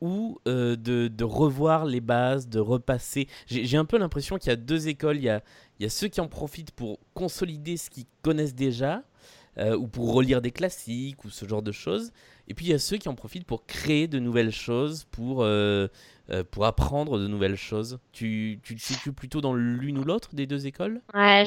ou 0.00 0.38
euh, 0.46 0.76
de, 0.76 1.24
revoir 1.24 1.84
les 1.84 2.00
bases, 2.00 2.48
de 2.48 2.60
repasser. 2.60 3.28
J'ai 3.46 3.76
un 3.76 3.84
peu 3.84 3.98
l'impression 3.98 4.38
qu'il 4.38 4.50
y 4.50 4.52
a 4.52 4.56
deux 4.56 4.88
écoles. 4.88 5.16
Il 5.16 5.24
y 5.24 5.28
a, 5.28 5.42
il 5.78 5.82
y 5.82 5.86
a 5.86 5.90
ceux 5.90 6.08
qui 6.08 6.20
en 6.20 6.28
profitent 6.28 6.70
pour 6.72 6.98
consolider 7.14 7.76
ce 7.76 7.90
qu'ils 7.90 8.06
connaissent 8.22 8.54
déjà, 8.54 9.02
euh, 9.58 9.76
ou 9.76 9.88
pour 9.88 10.12
relire 10.12 10.40
des 10.40 10.52
classiques, 10.52 11.24
ou 11.24 11.30
ce 11.30 11.46
genre 11.46 11.62
de 11.62 11.72
choses. 11.72 12.12
Et 12.46 12.54
puis 12.54 12.66
il 12.66 12.70
y 12.70 12.74
a 12.74 12.78
ceux 12.78 12.96
qui 12.96 13.08
en 13.08 13.14
profitent 13.14 13.46
pour 13.46 13.66
créer 13.66 14.08
de 14.08 14.18
nouvelles 14.18 14.52
choses, 14.52 15.04
pour, 15.10 15.42
euh, 15.42 15.88
pour 16.50 16.64
apprendre 16.64 17.18
de 17.18 17.26
nouvelles 17.26 17.56
choses. 17.56 17.98
Tu, 18.12 18.60
tu 18.62 18.76
te 18.76 18.80
situes 18.80 19.12
plutôt 19.12 19.40
dans 19.40 19.54
l'une 19.54 19.98
ou 19.98 20.04
l'autre 20.04 20.34
des 20.34 20.46
deux 20.46 20.66
écoles? 20.66 21.02
Ouais, 21.14 21.44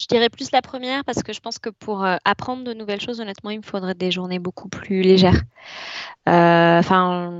je 0.00 0.06
dirais 0.06 0.28
plus 0.28 0.50
la 0.52 0.62
première 0.62 1.04
parce 1.04 1.22
que 1.22 1.32
je 1.32 1.40
pense 1.40 1.58
que 1.58 1.70
pour 1.70 2.04
euh, 2.04 2.16
apprendre 2.24 2.64
de 2.64 2.72
nouvelles 2.72 3.00
choses, 3.00 3.20
honnêtement, 3.20 3.50
il 3.50 3.58
me 3.58 3.64
faudrait 3.64 3.94
des 3.94 4.10
journées 4.10 4.38
beaucoup 4.38 4.68
plus 4.68 5.02
légères. 5.02 5.42
Euh, 6.28 6.78
enfin, 6.78 7.30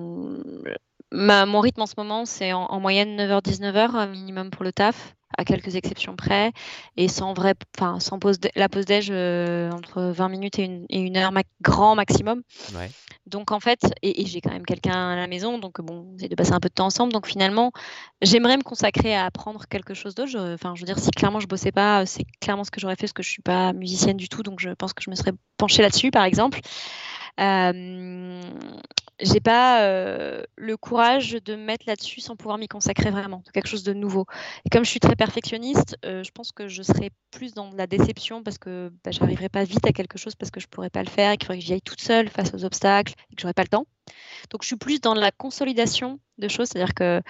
mon 1.13 1.61
rythme 1.61 1.83
en 1.83 1.87
ce 1.87 1.95
moment, 1.97 2.25
c'est 2.25 2.53
en, 2.53 2.81
moyenne 2.81 3.17
9h-19h 3.17 4.11
minimum 4.11 4.51
pour 4.51 4.65
le 4.65 4.73
taf, 4.73 5.15
à 5.37 5.45
quelques 5.45 5.77
exceptions 5.77 6.17
près, 6.17 6.53
et 6.97 7.09
sans 7.09 7.35
vrai, 7.35 7.55
enfin 7.77 8.01
sans 8.01 8.19
pause, 8.19 8.39
la 8.55 8.69
pause 8.69 8.85
déj 8.85 9.09
euh, 9.11 9.71
entre 9.71 10.03
20 10.03 10.29
minutes 10.29 10.59
et 10.59 10.65
une, 10.65 10.87
et 10.89 10.99
une 11.01 11.17
heure 11.17 11.33
grand 11.61 11.95
maximum. 11.95 12.43
Donc 13.27 13.53
en 13.53 13.61
fait, 13.61 13.81
et, 14.03 14.27
j'ai 14.27 14.41
quand 14.41 14.51
même 14.51 14.67
quelqu'un 14.67 15.11
à 15.11 15.17
la 15.17 15.27
maison, 15.27 15.59
donc 15.59 15.81
bon, 15.81 16.07
on 16.13 16.27
de 16.27 16.35
passer 16.35 16.53
un 16.53 16.61
peu 16.61 16.69
de 16.69 16.75
temps 16.75 16.87
ensemble. 16.87 17.13
Donc 17.13 17.27
finalement, 17.27 17.73
j'aimerais 18.21 18.57
me 18.57 18.63
consacrer 18.63 19.15
à 19.15 19.27
apprendre 19.27 19.67
quelque 19.69 19.95
chose 19.95 20.15
d'autre. 20.15 20.37
Enfin, 20.55 20.75
je 20.75 20.81
veux 20.81 20.87
dire, 20.87 20.99
si 20.99 21.11
clairement 21.11 21.41
je 21.41 21.47
bossais 21.47 21.73
pas, 21.73 22.05
c'est 22.07 22.25
clairement 22.41 22.65
ce 22.65 22.71
que 22.71 22.81
j'aurais 22.81 22.97
fait, 22.97 23.03
parce 23.03 23.13
que 23.13 23.23
je 23.23 23.31
suis 23.31 23.43
pas 23.43 23.73
musicienne 23.73 24.17
du 24.17 24.29
tout, 24.29 24.43
donc 24.43 24.61
je 24.61 24.71
pense 24.71 24.93
que 24.93 25.03
je 25.03 25.11
me 25.11 25.15
serais 25.15 25.33
penchée 25.57 25.83
là-dessus, 25.83 26.11
par 26.11 26.25
exemple. 26.25 26.61
Euh, 27.41 28.41
j'ai 29.23 29.41
pas 29.41 29.83
euh, 29.83 30.43
le 30.57 30.77
courage 30.77 31.33
de 31.33 31.57
me 31.57 31.65
mettre 31.65 31.85
là-dessus 31.87 32.21
sans 32.21 32.37
pouvoir 32.37 32.59
m'y 32.59 32.69
consacrer 32.69 33.11
vraiment, 33.11 33.43
quelque 33.55 33.69
chose 33.69 33.85
de 33.85 33.93
nouveau. 33.93 34.27
Et 34.65 34.71
comme 34.71 34.85
je 34.85 34.91
suis 34.91 35.01
très 35.01 35.17
perfectionniste, 35.17 35.97
euh, 36.05 36.23
je 36.23 36.31
pense 36.33 36.53
que 36.53 36.69
je 36.69 36.83
serais 36.83 37.11
plus 37.31 37.55
dans 37.55 37.71
la 37.71 37.87
déception 37.87 38.43
parce 38.43 38.59
que 38.59 38.93
bah, 39.05 39.11
j'arriverai 39.11 39.49
pas 39.49 39.65
vite 39.65 39.87
à 39.87 39.93
quelque 39.93 40.19
chose 40.19 40.35
parce 40.35 40.51
que 40.51 40.61
je 40.61 40.67
pourrais 40.67 40.91
pas 40.91 41.03
le 41.03 41.09
faire 41.09 41.33
et 41.33 41.37
qu'il 41.37 41.47
faudrait 41.47 41.61
que 41.61 41.65
j'y 41.65 41.73
aille 41.73 41.83
toute 41.83 42.01
seule 42.01 42.29
face 42.29 42.53
aux 42.55 42.65
obstacles 42.65 43.15
et 43.31 43.37
que 43.37 43.43
j'aurais 43.43 43.55
pas 43.55 43.63
le 43.63 43.69
temps. 43.69 43.87
Donc 44.51 44.63
je 44.63 44.67
suis 44.67 44.77
plus 44.77 45.01
dans 45.01 45.15
la 45.15 45.31
consolidation 45.31 46.19
de 46.39 46.49
choses, 46.49 46.69
c'est-à-dire 46.69 46.95
que 46.95 47.23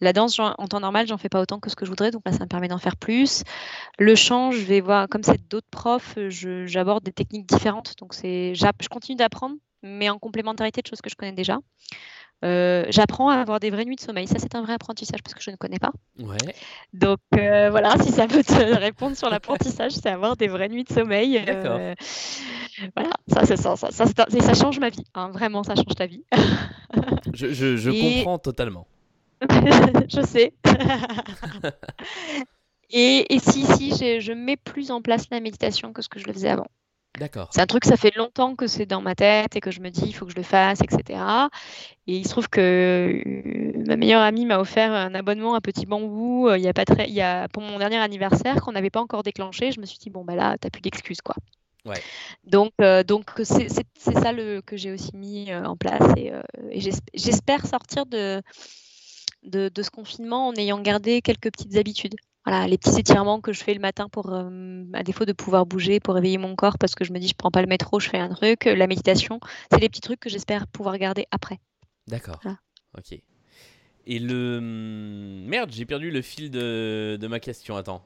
la 0.00 0.12
danse, 0.14 0.38
en 0.38 0.66
temps 0.66 0.80
normal, 0.80 1.06
j'en 1.06 1.18
fais 1.18 1.28
pas 1.28 1.40
autant 1.40 1.60
que 1.60 1.68
ce 1.68 1.76
que 1.76 1.84
je 1.84 1.90
voudrais, 1.90 2.10
donc 2.10 2.22
là, 2.24 2.32
ça 2.32 2.44
me 2.44 2.48
permet 2.48 2.68
d'en 2.68 2.78
faire 2.78 2.96
plus. 2.96 3.44
Le 3.98 4.14
chant, 4.14 4.50
je 4.50 4.62
vais 4.62 4.80
voir, 4.80 5.08
comme 5.08 5.22
c'est 5.22 5.46
d'autres 5.48 5.68
profs, 5.70 6.16
j'aborde 6.28 7.04
des 7.04 7.12
techniques 7.12 7.46
différentes, 7.46 7.94
donc 7.98 8.14
je 8.14 8.88
continue 8.88 9.16
d'apprendre, 9.16 9.56
mais 9.82 10.08
en 10.08 10.18
complémentarité 10.18 10.82
de 10.82 10.86
choses 10.86 11.00
que 11.00 11.10
je 11.10 11.16
connais 11.16 11.32
déjà. 11.32 11.58
Euh, 12.42 12.86
j'apprends 12.88 13.28
à 13.28 13.34
avoir 13.36 13.60
des 13.60 13.70
vraies 13.70 13.84
nuits 13.84 13.96
de 13.96 14.00
sommeil. 14.00 14.26
Ça, 14.26 14.38
c'est 14.38 14.54
un 14.54 14.62
vrai 14.62 14.72
apprentissage 14.72 15.22
parce 15.22 15.34
que 15.34 15.42
je 15.42 15.50
ne 15.50 15.56
connais 15.56 15.78
pas. 15.78 15.92
Ouais. 16.18 16.36
Donc 16.94 17.18
euh, 17.36 17.68
voilà, 17.70 17.96
si 17.98 18.10
ça 18.10 18.26
peut 18.26 18.42
te 18.42 18.54
répondre 18.78 19.16
sur 19.16 19.28
l'apprentissage, 19.28 19.92
c'est 19.92 20.08
avoir 20.08 20.36
des 20.36 20.48
vraies 20.48 20.68
nuits 20.68 20.84
de 20.84 20.92
sommeil. 20.92 21.42
D'accord. 21.44 21.76
Euh, 21.78 21.94
voilà, 22.96 23.10
ça, 23.28 23.44
ça, 23.44 23.76
ça, 23.76 23.90
ça, 23.90 24.06
ça, 24.06 24.54
change 24.54 24.80
ma 24.80 24.88
vie. 24.88 25.04
Hein. 25.14 25.30
Vraiment, 25.32 25.62
ça 25.62 25.74
change 25.74 25.94
ta 25.96 26.06
vie. 26.06 26.24
je, 27.34 27.52
je, 27.52 27.76
je 27.76 27.90
comprends 27.90 28.38
totalement. 28.38 28.86
je 30.08 30.22
sais. 30.22 30.54
et, 32.90 33.34
et, 33.34 33.38
si, 33.38 33.64
si, 33.64 34.20
je 34.20 34.32
mets 34.32 34.56
plus 34.56 34.90
en 34.90 35.02
place 35.02 35.26
la 35.30 35.40
méditation 35.40 35.92
que 35.92 36.00
ce 36.00 36.08
que 36.08 36.18
je 36.18 36.26
le 36.26 36.32
faisais 36.32 36.48
avant. 36.48 36.66
D'accord. 37.18 37.48
C'est 37.52 37.60
un 37.60 37.66
truc, 37.66 37.84
ça 37.84 37.96
fait 37.96 38.14
longtemps 38.16 38.54
que 38.54 38.66
c'est 38.66 38.86
dans 38.86 39.00
ma 39.00 39.14
tête 39.14 39.56
et 39.56 39.60
que 39.60 39.70
je 39.70 39.80
me 39.80 39.90
dis, 39.90 40.04
il 40.06 40.12
faut 40.12 40.24
que 40.26 40.32
je 40.32 40.36
le 40.36 40.42
fasse, 40.42 40.80
etc. 40.80 41.20
Et 42.06 42.16
il 42.16 42.24
se 42.24 42.30
trouve 42.30 42.48
que 42.48 42.60
euh, 43.26 43.84
ma 43.86 43.96
meilleure 43.96 44.22
amie 44.22 44.46
m'a 44.46 44.58
offert 44.58 44.92
un 44.92 45.14
abonnement 45.14 45.54
à 45.54 45.60
Petit 45.60 45.86
Bambou 45.86 46.48
euh, 46.48 46.56
il 46.56 46.64
y 46.64 46.68
a 46.68 46.72
pas 46.72 46.84
très, 46.84 47.08
il 47.08 47.14
y 47.14 47.20
a, 47.20 47.48
pour 47.48 47.62
mon 47.62 47.78
dernier 47.78 47.96
anniversaire 47.96 48.60
qu'on 48.62 48.72
n'avait 48.72 48.90
pas 48.90 49.00
encore 49.00 49.22
déclenché. 49.22 49.72
Je 49.72 49.80
me 49.80 49.86
suis 49.86 49.98
dit, 49.98 50.08
bon, 50.08 50.24
bah 50.24 50.36
là, 50.36 50.56
t'as 50.58 50.70
plus 50.70 50.82
d'excuses, 50.82 51.20
quoi. 51.20 51.34
Ouais. 51.84 52.00
Donc, 52.44 52.72
euh, 52.80 53.02
donc 53.02 53.30
c'est 53.42 53.68
ça 53.68 54.32
le, 54.32 54.60
que 54.60 54.76
j'ai 54.76 54.92
aussi 54.92 55.16
mis 55.16 55.52
en 55.54 55.76
place 55.76 56.12
et, 56.16 56.30
et 56.70 56.80
j'espère 57.14 57.66
sortir 57.66 58.06
de, 58.06 58.42
de, 59.42 59.68
de, 59.68 59.82
ce 59.82 59.90
confinement 59.90 60.48
en 60.48 60.54
ayant 60.54 60.78
gardé 60.78 61.22
quelques 61.22 61.50
petites 61.50 61.76
habitudes 61.76 62.14
voilà, 62.46 62.66
les 62.66 62.78
petits 62.78 62.98
étirements 62.98 63.40
que 63.40 63.52
je 63.52 63.62
fais 63.62 63.74
le 63.74 63.80
matin 63.80 64.08
pour, 64.08 64.32
euh, 64.32 64.84
à 64.94 65.02
défaut 65.02 65.24
de 65.24 65.32
pouvoir 65.32 65.66
bouger, 65.66 66.00
pour 66.00 66.14
réveiller 66.14 66.38
mon 66.38 66.56
corps, 66.56 66.78
parce 66.78 66.94
que 66.94 67.04
je 67.04 67.12
me 67.12 67.18
dis, 67.18 67.28
je 67.28 67.34
prends 67.34 67.50
pas 67.50 67.60
le 67.60 67.68
métro, 67.68 68.00
je 68.00 68.08
fais 68.08 68.18
un 68.18 68.30
truc. 68.30 68.64
La 68.64 68.86
méditation, 68.86 69.40
c'est 69.70 69.80
les 69.80 69.88
petits 69.88 70.00
trucs 70.00 70.20
que 70.20 70.30
j'espère 70.30 70.66
pouvoir 70.66 70.96
garder 70.98 71.26
après. 71.30 71.58
D'accord. 72.06 72.40
Ok. 72.96 73.18
Et 74.06 74.18
le. 74.18 74.58
Hmm, 74.60 75.48
merde, 75.48 75.70
j'ai 75.72 75.84
perdu 75.84 76.10
le 76.10 76.22
fil 76.22 76.50
de, 76.50 77.18
de 77.20 77.26
ma 77.26 77.40
question. 77.40 77.76
Attends. 77.76 78.04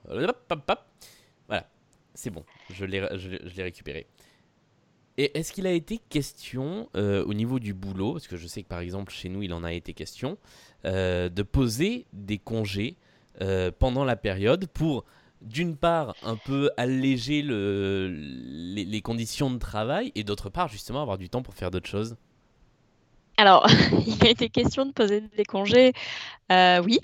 Voilà. 1.47 1.69
C'est 2.15 2.31
bon. 2.31 2.45
Je 2.71 2.85
l'ai 2.85 3.63
récupéré. 3.63 4.07
Et 5.17 5.39
est-ce 5.39 5.53
qu'il 5.53 5.67
a 5.67 5.73
été 5.73 5.99
question, 6.09 6.89
euh, 6.97 7.25
au 7.25 7.35
niveau 7.35 7.61
du 7.61 7.73
boulot, 7.73 8.15
parce 8.15 8.27
que 8.27 8.37
je 8.37 8.47
sais 8.47 8.63
que 8.63 8.69
par 8.69 8.81
exemple 8.81 9.13
chez 9.13 9.29
nous 9.29 9.43
il 9.43 9.53
en 9.53 9.63
a 9.63 9.73
été 9.73 9.95
question, 9.95 10.39
euh, 10.85 11.29
de 11.29 11.43
poser 11.43 12.07
des 12.13 12.39
congés 12.39 12.97
euh, 13.43 13.71
pendant 13.77 14.05
la 14.05 14.17
période 14.17 14.67
pour 14.67 15.05
d'une 15.43 15.77
part 15.77 16.15
un 16.23 16.37
peu 16.37 16.71
alléger 16.77 17.43
le, 17.43 18.09
les, 18.15 19.03
conditions 19.03 19.51
de 19.51 19.59
travail 19.59 20.13
et 20.15 20.23
d'autre 20.23 20.49
part 20.49 20.69
justement 20.69 21.03
avoir 21.03 21.19
du 21.19 21.29
temps 21.29 21.43
pour 21.43 21.55
faire 21.55 21.71
d'autres 21.71 21.89
choses 21.89 22.17
alors, 23.37 23.67
il 24.07 24.25
a 24.25 24.31
été 24.31 24.49
question 24.49 24.87
de 24.87 24.93
poser 24.93 25.23
des 25.37 25.45
congés. 25.45 25.93
Euh, 26.53 26.81
oui. 26.85 27.01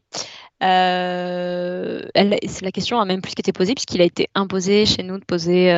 Euh, 0.63 2.03
c'est 2.15 2.63
la 2.63 2.71
question 2.71 3.01
a 3.01 3.05
même 3.05 3.21
plus 3.21 3.35
qu'été 3.35 3.53
posée, 3.53 3.75
puisqu'il 3.75 4.01
a 4.01 4.05
été 4.05 4.29
imposé 4.37 4.87
chez 4.87 5.03
nous 5.03 5.19
de 5.19 5.25
poser 5.25 5.73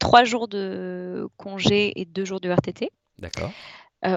trois 0.00 0.24
jours 0.24 0.48
de 0.48 1.28
congés 1.36 1.92
et 1.94 2.06
deux 2.06 2.24
jours 2.24 2.40
de 2.40 2.50
RTT. 2.50 2.90
D'accord. 3.20 3.52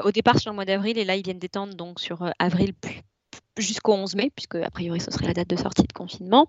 au 0.03 0.11
départ 0.11 0.39
sur 0.39 0.49
le 0.49 0.55
mois 0.55 0.65
d'avril, 0.65 0.97
et 0.97 1.05
là 1.05 1.15
ils 1.15 1.23
viennent 1.23 1.37
d'étendre 1.37 1.75
donc 1.75 1.99
sur 1.99 2.27
avril 2.39 2.73
plus 2.73 3.03
jusqu'au 3.57 3.93
11 3.93 4.15
mai, 4.15 4.31
puisque 4.35 4.55
a 4.55 4.69
priori 4.69 4.99
ce 4.99 5.11
serait 5.11 5.27
la 5.27 5.33
date 5.33 5.49
de 5.49 5.55
sortie 5.55 5.83
de 5.83 5.93
confinement. 5.93 6.47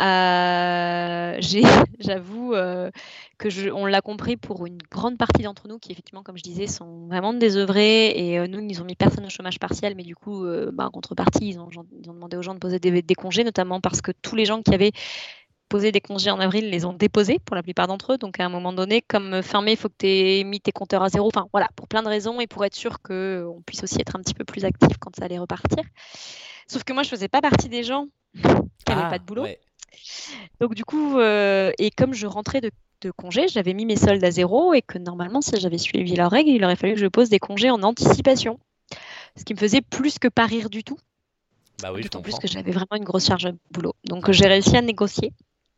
Euh, 0.00 1.38
J'avoue 2.00 2.54
euh, 2.54 2.90
que 3.38 3.50
je, 3.50 3.70
on 3.70 3.86
l'a 3.86 4.00
compris 4.00 4.36
pour 4.36 4.66
une 4.66 4.78
grande 4.90 5.16
partie 5.16 5.42
d'entre 5.42 5.68
nous 5.68 5.78
qui 5.78 5.92
effectivement, 5.92 6.22
comme 6.22 6.36
je 6.36 6.42
disais, 6.42 6.66
sont 6.66 7.06
vraiment 7.06 7.32
désœuvrés 7.32 8.10
et 8.10 8.38
euh, 8.38 8.46
nous 8.46 8.60
ils 8.60 8.82
ont 8.82 8.84
mis 8.84 8.96
personne 8.96 9.24
au 9.24 9.30
chômage 9.30 9.58
partiel, 9.58 9.94
mais 9.96 10.02
du 10.02 10.16
coup, 10.16 10.44
euh, 10.44 10.70
bah, 10.72 10.86
en 10.86 10.90
contrepartie, 10.90 11.48
ils 11.48 11.58
ont, 11.58 11.68
ils 11.70 12.10
ont, 12.10 12.14
demandé 12.14 12.36
aux 12.36 12.42
gens 12.42 12.54
de 12.54 12.58
poser 12.58 12.78
des, 12.78 13.02
des, 13.02 13.14
congés, 13.14 13.44
notamment 13.44 13.80
parce 13.80 14.00
que 14.00 14.12
tous 14.22 14.36
les 14.36 14.44
gens 14.44 14.62
qui 14.62 14.74
avaient 14.74 14.92
poser 15.74 15.90
des 15.90 16.00
congés 16.00 16.30
en 16.30 16.38
avril, 16.38 16.70
les 16.70 16.84
ont 16.84 16.92
déposés 16.92 17.40
pour 17.44 17.56
la 17.56 17.62
plupart 17.64 17.88
d'entre 17.88 18.12
eux. 18.12 18.16
Donc 18.16 18.38
à 18.38 18.44
un 18.44 18.48
moment 18.48 18.72
donné, 18.72 19.02
comme 19.02 19.42
fermé, 19.42 19.72
il 19.72 19.76
faut 19.76 19.88
que 19.88 19.96
tu 19.98 20.06
aies 20.06 20.44
mis 20.44 20.60
tes 20.60 20.70
compteurs 20.70 21.02
à 21.02 21.08
zéro. 21.08 21.26
Enfin 21.26 21.48
voilà, 21.50 21.66
pour 21.74 21.88
plein 21.88 22.04
de 22.04 22.08
raisons 22.08 22.38
et 22.38 22.46
pour 22.46 22.64
être 22.64 22.76
sûr 22.76 23.02
qu'on 23.02 23.60
puisse 23.66 23.82
aussi 23.82 24.00
être 24.00 24.14
un 24.14 24.20
petit 24.20 24.34
peu 24.34 24.44
plus 24.44 24.64
actif 24.64 24.96
quand 25.00 25.10
ça 25.16 25.24
allait 25.24 25.40
repartir. 25.40 25.82
Sauf 26.68 26.84
que 26.84 26.92
moi, 26.92 27.02
je 27.02 27.08
faisais 27.08 27.26
pas 27.26 27.40
partie 27.40 27.68
des 27.68 27.82
gens 27.82 28.06
qui 28.36 28.46
n'avaient 28.88 29.02
ah, 29.02 29.10
pas 29.10 29.18
de 29.18 29.24
boulot. 29.24 29.48
Donc 30.60 30.76
du 30.76 30.84
coup, 30.84 31.18
euh, 31.18 31.72
et 31.80 31.90
comme 31.90 32.14
je 32.14 32.28
rentrais 32.28 32.60
de, 32.60 32.70
de 33.00 33.10
congé, 33.10 33.48
j'avais 33.48 33.74
mis 33.74 33.84
mes 33.84 33.96
soldes 33.96 34.22
à 34.22 34.30
zéro 34.30 34.74
et 34.74 34.82
que 34.82 34.98
normalement, 34.98 35.40
si 35.40 35.58
j'avais 35.58 35.78
suivi 35.78 36.14
leurs 36.14 36.30
règles, 36.30 36.50
il 36.50 36.64
aurait 36.64 36.76
fallu 36.76 36.94
que 36.94 37.00
je 37.00 37.08
pose 37.08 37.30
des 37.30 37.40
congés 37.40 37.70
en 37.70 37.82
anticipation. 37.82 38.60
Ce 39.36 39.42
qui 39.42 39.54
me 39.54 39.58
faisait 39.58 39.82
plus 39.82 40.20
que 40.20 40.28
pas 40.28 40.46
rire 40.46 40.70
du 40.70 40.84
tout. 40.84 40.98
Bah 41.82 41.90
oui, 41.92 42.02
D'autant 42.02 42.22
plus 42.22 42.38
que 42.38 42.46
j'avais 42.46 42.70
vraiment 42.70 42.94
une 42.96 43.02
grosse 43.02 43.26
charge 43.26 43.42
de 43.42 43.56
boulot. 43.72 43.96
Donc 44.04 44.30
j'ai 44.30 44.46
réussi 44.46 44.76
à 44.76 44.82
négocier. 44.82 45.32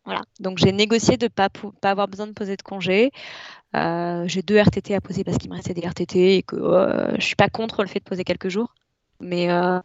Voilà. 0.07 0.23
Donc 0.39 0.59
j'ai 0.59 0.73
négocié 0.73 1.17
de 1.17 1.25
ne 1.25 1.29
pas, 1.29 1.51
avoir 1.83 2.09
besoin 2.09 2.29
de 2.29 2.33
poser 2.33 2.57
de 2.57 2.63
congé. 2.63 3.11
Euh, 3.75 4.27
j'ai 4.27 4.43
deux 4.43 4.59
RTT 4.59 4.95
à 4.95 5.01
poser 5.01 5.25
parce 5.25 5.37
qu'il 5.37 5.51
me 5.51 5.57
restait 5.57 5.75
des 5.75 5.87
RTT 5.87 6.37
et 6.37 6.43
que 6.43 6.57
euh, 6.57 7.15
je 7.19 7.25
suis 7.25 7.35
pas 7.35 7.49
contre 7.49 7.83
le 7.83 7.89
fait 7.89 7.99
de 7.99 8.05
poser 8.05 8.25
quelques 8.25 8.49
jours. 8.49 8.73
Mais, 9.19 9.51
euh, 9.51 9.81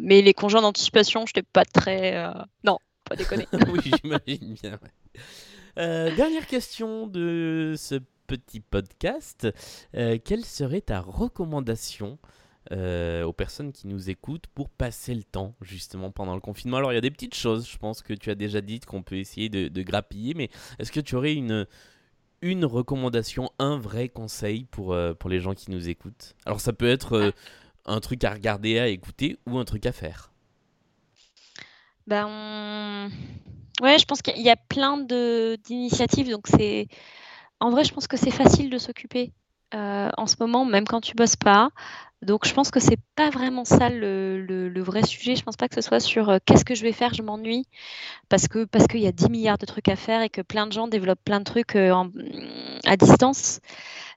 mais 0.00 0.20
les 0.20 0.34
congés 0.34 0.58
en 0.58 0.64
anticipation, 0.64 1.24
je 1.26 1.30
n'étais 1.30 1.48
pas 1.50 1.64
très. 1.64 2.22
Non, 2.62 2.78
pas 3.08 3.16
déconner. 3.16 3.46
oui, 3.72 3.90
j'imagine 4.02 4.54
bien. 4.62 4.78
dernière 5.76 6.46
question 6.46 7.06
de 7.06 7.74
ce 7.78 8.00
petit 8.26 8.60
podcast. 8.60 9.48
quelle 9.92 10.44
serait 10.44 10.82
ta 10.82 11.00
recommandation 11.00 12.18
euh, 12.72 13.24
aux 13.24 13.32
personnes 13.34 13.72
qui 13.72 13.86
nous 13.86 14.08
écoutent 14.08 14.46
pour 14.54 14.70
passer 14.70 15.14
le 15.14 15.22
temps 15.22 15.54
justement 15.60 16.10
pendant 16.10 16.34
le 16.34 16.40
confinement. 16.40 16.78
Alors 16.78 16.92
il 16.92 16.94
y 16.94 16.98
a 16.98 17.02
des 17.02 17.10
petites 17.10 17.34
choses, 17.34 17.68
je 17.68 17.76
pense 17.76 18.00
que 18.00 18.14
tu 18.14 18.30
as 18.30 18.34
déjà 18.34 18.62
dites 18.62 18.86
qu'on 18.86 19.02
peut 19.02 19.18
essayer 19.18 19.48
de, 19.48 19.82
grappiller, 19.82 20.32
mais 20.34 20.48
est-ce 20.78 20.90
que 20.90 21.00
tu 21.00 21.14
aurais 21.14 21.34
une, 21.34 21.66
une 22.40 22.64
recommandation, 22.64 23.50
un 23.58 23.76
vrai 23.76 24.08
conseil 24.08 24.64
pour, 24.64 24.94
euh, 24.94 25.12
pour 25.12 25.28
les 25.28 25.40
gens 25.40 25.54
qui 25.54 25.70
nous 25.70 25.90
écoutent? 25.90 26.34
Alors 26.46 26.60
ça 26.60 26.72
peut 26.72 26.88
être 26.88 27.12
euh, 27.12 27.30
un 27.84 28.00
truc 28.00 28.24
à 28.24 28.32
regarder, 28.32 28.78
à 28.78 28.88
écouter 28.88 29.36
ou 29.46 29.58
un 29.58 29.64
truc 29.66 29.84
à 29.84 29.92
faire. 29.92 30.32
Ben, 32.06 33.10
ouais, 33.82 33.98
je 33.98 34.04
pense 34.06 34.22
qu'il 34.22 34.40
y 34.40 34.50
a 34.50 34.56
plein 34.56 34.98
d'initiatives, 34.98 36.30
donc 36.30 36.46
c'est 36.46 36.88
en 37.60 37.70
vrai, 37.70 37.84
je 37.84 37.92
pense 37.94 38.06
que 38.06 38.16
c'est 38.16 38.30
facile 38.30 38.70
de 38.70 38.78
s'occuper 38.78 39.32
en 39.74 40.26
ce 40.26 40.36
moment, 40.40 40.64
même 40.64 40.86
quand 40.86 41.00
tu 41.00 41.14
bosses 41.14 41.36
pas. 41.36 41.70
Donc 42.24 42.46
je 42.46 42.54
pense 42.54 42.70
que 42.70 42.80
c'est 42.80 42.98
pas 43.16 43.28
vraiment 43.28 43.64
ça 43.64 43.90
le, 43.90 44.82
vrai 44.82 45.02
sujet. 45.02 45.36
Je 45.36 45.42
pense 45.42 45.56
pas 45.56 45.68
que 45.68 45.74
ce 45.74 45.82
soit 45.82 46.00
sur 46.00 46.30
euh, 46.30 46.38
qu'est-ce 46.44 46.64
que 46.64 46.74
je 46.74 46.82
vais 46.82 46.92
faire, 46.92 47.12
je 47.12 47.22
m'ennuie, 47.22 47.66
parce 48.28 48.48
que 48.48 48.64
parce 48.64 48.86
qu'il 48.86 49.00
y 49.00 49.06
a 49.06 49.12
10 49.12 49.28
milliards 49.28 49.58
de 49.58 49.66
trucs 49.66 49.88
à 49.88 49.96
faire 49.96 50.22
et 50.22 50.30
que 50.30 50.40
plein 50.40 50.66
de 50.66 50.72
gens 50.72 50.88
développent 50.88 51.22
plein 51.24 51.40
de 51.40 51.44
trucs 51.44 51.76
euh, 51.76 51.92
à 52.86 52.96
distance. 52.96 53.60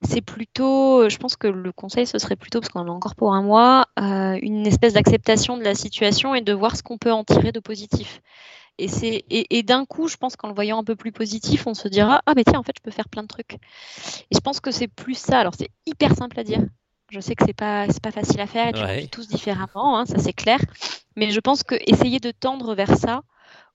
C'est 0.03 0.21
plutôt, 0.21 1.01
euh, 1.03 1.09
je 1.09 1.17
pense 1.17 1.35
que 1.35 1.47
le 1.47 1.71
conseil 1.71 2.07
ce 2.07 2.17
serait 2.17 2.37
plutôt 2.37 2.61
parce 2.61 2.71
qu'on 2.71 2.81
en 2.81 2.87
a 2.87 2.91
encore 2.91 3.15
pour 3.15 3.33
un 3.33 3.41
mois, 3.41 3.87
une 3.97 4.65
espèce 4.67 4.93
d'acceptation 4.93 5.57
de 5.57 5.63
la 5.63 5.75
situation 5.75 6.33
et 6.33 6.41
de 6.41 6.53
voir 6.53 6.75
ce 6.77 6.83
qu'on 6.83 6.97
peut 6.97 7.11
en 7.11 7.23
tirer 7.23 7.51
de 7.51 7.59
positif. 7.59 8.21
Et, 8.79 8.87
c'est, 8.87 9.25
et, 9.29 9.63
d'un 9.63 9.85
coup, 9.85 10.07
je 10.07 10.17
pense 10.17 10.35
qu'en 10.35 10.49
le 10.49 10.53
voyant 10.53 10.77
un 10.77 10.83
peu 10.83 10.95
plus 10.95 11.11
positif, 11.11 11.65
on 11.65 11.73
se 11.73 11.87
dira 11.87 12.21
Ah, 12.25 12.33
mais 12.35 12.43
tiens, 12.43 12.59
en 12.59 12.63
fait, 12.63 12.73
je 12.77 12.83
peux 12.83 12.91
faire 12.91 13.09
plein 13.09 13.23
de 13.23 13.27
trucs. 13.27 13.53
Et 13.53 14.35
je 14.35 14.39
pense 14.39 14.59
que 14.59 14.71
c'est 14.71 14.87
plus 14.87 15.17
ça. 15.17 15.39
Alors, 15.39 15.53
c'est 15.57 15.69
hyper 15.85 16.15
simple 16.15 16.39
à 16.39 16.43
dire. 16.43 16.61
Je 17.09 17.19
sais 17.21 17.35
que 17.35 17.45
c'est 17.45 17.53
pas 17.53 17.87
pas 18.03 18.11
facile 18.11 18.41
à 18.41 18.47
faire 18.47 18.67
et 18.67 18.73
tu 18.73 18.81
ouais. 18.81 19.07
tous 19.07 19.29
différemment, 19.29 19.97
hein, 19.97 20.05
ça 20.05 20.17
c'est 20.19 20.33
clair. 20.33 20.59
Mais 21.15 21.31
je 21.31 21.39
pense 21.39 21.63
que 21.63 21.75
essayer 21.87 22.19
de 22.19 22.31
tendre 22.31 22.75
vers 22.75 22.97
ça, 22.97 23.21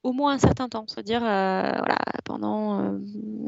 au 0.02 0.12
moins 0.12 0.34
un 0.34 0.38
certain 0.38 0.68
temps, 0.68 0.86
se 0.86 1.00
dire 1.00 1.24
euh, 1.24 1.62
voilà 1.62 1.96
pendant 2.24 2.80
euh, 2.80 2.98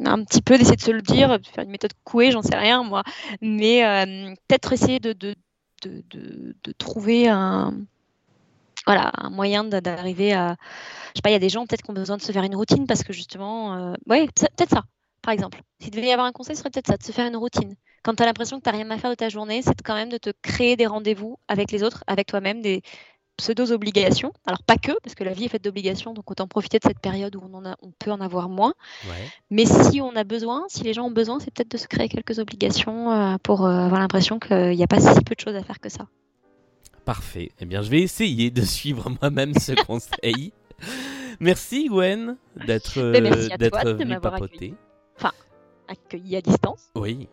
un 0.07 0.25
petit 0.25 0.41
peu 0.41 0.57
d'essayer 0.57 0.77
de 0.77 0.81
se 0.81 0.91
le 0.91 1.03
dire, 1.03 1.39
de 1.39 1.47
faire 1.47 1.65
une 1.65 1.71
méthode 1.71 1.93
couée, 2.03 2.31
j'en 2.31 2.41
sais 2.41 2.57
rien 2.57 2.83
moi, 2.83 3.03
mais 3.43 3.85
euh, 3.85 4.35
peut-être 4.49 4.73
essayer 4.73 5.01
de 5.01 5.13
de, 5.13 5.35
de, 5.83 6.03
de, 6.65 6.73
trouver 6.73 7.29
un 7.29 7.75
voilà 8.87 9.13
un 9.19 9.31
moyen 9.31 9.65
d'arriver 9.65 10.33
à 10.33 10.57
je 11.15 11.19
sais 11.19 11.23
pas 11.23 11.31
il 11.31 11.35
y 11.35 11.37
a 11.37 11.41
des 11.41 11.49
gens 11.49 11.67
peut-être 11.67 11.83
qui 11.83 11.91
ont 11.91 11.95
besoin 11.95 12.17
de 12.17 12.23
se 12.23 12.33
faire 12.33 12.45
une 12.45 12.57
routine 12.57 12.87
parce 12.87 13.03
que 13.03 13.13
justement 13.13 13.95
ouais 14.07 14.27
peut-être 14.27 14.71
ça 14.71 14.85
par 15.25 15.33
exemple. 15.33 15.63
S'il 15.81 15.91
devait 15.91 16.09
y 16.09 16.13
avoir 16.13 16.27
un 16.27 16.33
conseil, 16.33 16.55
ce 16.55 16.61
serait 16.61 16.71
peut-être 16.71 16.87
ça, 16.87 16.97
de 16.97 17.03
se 17.03 17.13
faire 17.13 17.27
une 17.27 17.37
routine. 17.37 17.75
Quand 18.03 18.15
tu 18.15 18.23
as 18.23 18.27
l'impression 18.27 18.59
que 18.59 18.63
tu 18.63 18.71
n'as 18.71 18.77
rien 18.77 18.91
à 18.91 18.99
faire 18.99 19.11
de 19.11 19.15
ta 19.15 19.31
journée, 19.31 19.63
c'est 19.63 19.81
quand 19.83 19.95
même 19.95 20.11
de 20.11 20.19
te 20.19 20.31
créer 20.43 20.77
des 20.77 20.87
rendez-vous 20.87 21.39
avec 21.49 21.73
les 21.73 21.83
autres, 21.83 22.05
avec 22.07 22.27
toi-même, 22.27 22.61
des 22.61 22.83
pseudo-obligations. 23.39 24.33
Alors 24.47 24.63
pas 24.63 24.77
que, 24.77 24.93
parce 25.03 25.15
que 25.15 25.25
la 25.25 25.33
vie 25.33 25.47
est 25.47 25.49
faite 25.49 25.65
d'obligations, 25.65 26.13
donc 26.13 26.31
autant 26.31 26.47
profiter 26.47 26.79
de 26.79 26.85
cette 26.87 27.01
période 27.01 27.35
où 27.35 27.43
on, 27.43 27.55
en 27.55 27.65
a, 27.65 27.77
on 27.83 27.91
peut 27.91 28.13
en 28.13 28.21
avoir 28.21 28.49
moins. 28.51 28.75
Mais 29.51 29.65
si 29.65 30.01
on 30.03 30.15
a 30.15 30.25
besoin, 30.25 30.65
si 30.69 30.85
les 30.85 30.93
gens 30.93 31.07
ont 31.07 31.11
besoin, 31.11 31.41
c'est 31.41 31.53
peut-être 31.53 31.71
de 31.71 31.79
se 31.79 31.89
créer 31.89 32.09
quelques 32.09 32.39
obligations 32.39 33.11
euh, 33.11 33.37
pour 33.43 33.65
euh, 33.65 33.71
avoir 33.71 34.01
l'impression 34.01 34.39
qu'il 34.39 34.77
n'y 34.77 34.85
a 34.85 34.87
pas 34.87 35.01
si 35.01 35.09
peu 35.25 35.35
de 35.35 35.41
choses 35.41 35.57
à 35.57 35.63
faire 35.63 35.81
que 35.81 35.89
ça. 35.89 36.07
Parfait. 37.05 37.51
Eh 37.61 37.67
bien, 37.67 37.83
je 37.83 37.91
vais 37.91 38.01
essayer 38.01 38.51
de 38.51 38.63
suivre 38.63 39.11
moi-même 39.21 39.55
ce 39.55 39.73
conseil. 39.73 40.53
Merci 41.41 41.89
Gwen 41.89 42.37
d'être 42.67 43.01
ben, 43.13 43.97
venu 43.97 44.21
papoter. 44.21 44.75
Enfin, 45.17 45.33
accueilli 45.89 46.37
à 46.37 46.41
distance. 46.41 46.91
Oui. 46.95 47.29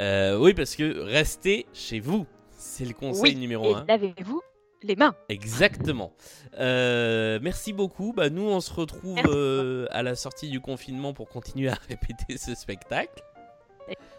Euh, 0.00 0.38
oui, 0.38 0.54
parce 0.54 0.76
que 0.76 1.00
restez 1.00 1.66
chez 1.72 2.00
vous. 2.00 2.26
C'est 2.50 2.84
le 2.84 2.94
conseil 2.94 3.36
numéro 3.36 3.72
et 3.72 3.74
un. 3.74 3.84
Lavez-vous 3.86 4.42
les 4.82 4.96
mains. 4.96 5.14
Exactement. 5.28 6.12
Euh, 6.58 7.38
merci 7.42 7.72
beaucoup. 7.72 8.12
Bah, 8.12 8.30
nous, 8.30 8.42
on 8.42 8.60
se 8.60 8.72
retrouve 8.72 9.18
euh, 9.26 9.86
à 9.90 10.02
la 10.02 10.14
sortie 10.14 10.50
du 10.50 10.60
confinement 10.60 11.12
pour 11.14 11.28
continuer 11.28 11.68
à 11.68 11.78
répéter 11.88 12.36
ce 12.36 12.54
spectacle. 12.54 13.22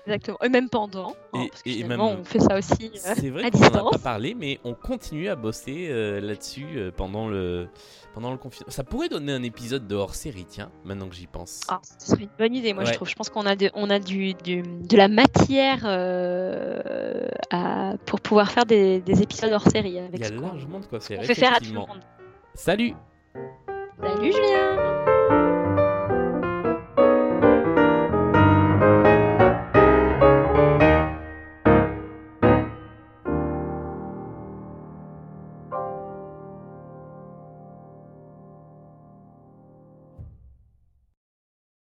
Exactement. 0.05 0.38
Et 0.43 0.50
même 0.50 0.69
pendant. 0.69 1.15
hein, 1.33 1.41
Et- 1.43 1.50
parce 1.50 1.63
que 1.63 1.69
et 1.69 1.83
même- 1.83 2.00
on 2.00 2.24
fait 2.24 2.39
ça 2.39 2.57
aussi 2.57 2.91
euh, 2.93 3.13
C'est 3.15 3.29
vrai 3.29 3.45
à 3.45 3.51
qu'on 3.51 3.59
n'en 3.59 3.88
a 3.88 3.91
pas 3.91 3.97
parlé, 3.97 4.35
mais 4.35 4.59
on 4.63 4.74
continue 4.74 5.29
à 5.29 5.35
bosser 5.35 5.88
euh, 5.89 6.19
là-dessus 6.21 6.67
euh, 6.77 6.91
pendant 6.95 7.27
le 7.27 7.67
pendant 8.13 8.31
le 8.31 8.38
confinement. 8.38 8.71
Ça 8.71 8.83
pourrait 8.83 9.09
donner 9.09 9.33
un 9.33 9.43
épisode 9.43 9.88
de 9.88 9.95
hors 9.95 10.15
série, 10.15 10.45
tiens, 10.47 10.69
maintenant 10.85 11.09
que 11.09 11.15
j'y 11.15 11.27
pense. 11.27 11.62
Ah, 11.67 11.81
ce 12.00 12.12
serait 12.12 12.24
une 12.24 12.29
bonne 12.39 12.55
idée, 12.55 12.74
moi 12.74 12.83
Ouais. 12.83 12.89
je 12.89 12.93
trouve. 12.95 13.09
Je 13.09 13.15
pense 13.15 13.29
qu'on 13.29 13.45
a, 13.45 13.55
de, 13.57 13.69
on 13.74 13.89
a 13.89 14.00
du, 14.00 14.33
du- 14.35 14.62
de 14.62 14.95
la 14.95 15.07
matière 15.09 15.81
euh, 15.85 17.27
à- 17.51 17.95
pour 18.05 18.21
pouvoir 18.21 18.51
faire 18.51 18.65
des, 18.65 19.01
des 19.01 19.21
épisodes 19.21 19.51
hors 19.51 19.67
série 19.69 19.93
Il 19.93 19.97
avec 20.00 20.19
y 20.21 20.24
a 20.25 20.29
largement 20.29 20.79
de 20.79 20.85
quoi 20.85 21.00
faire. 21.01 21.19
on 21.19 21.24
fait 21.24 21.35
faire 21.35 21.55
à 21.55 21.59
tout 21.59 21.65
le 21.74 21.79
monde. 21.79 21.88
Salut 22.53 22.93
Salut 24.01 24.31
Julien 24.31 25.35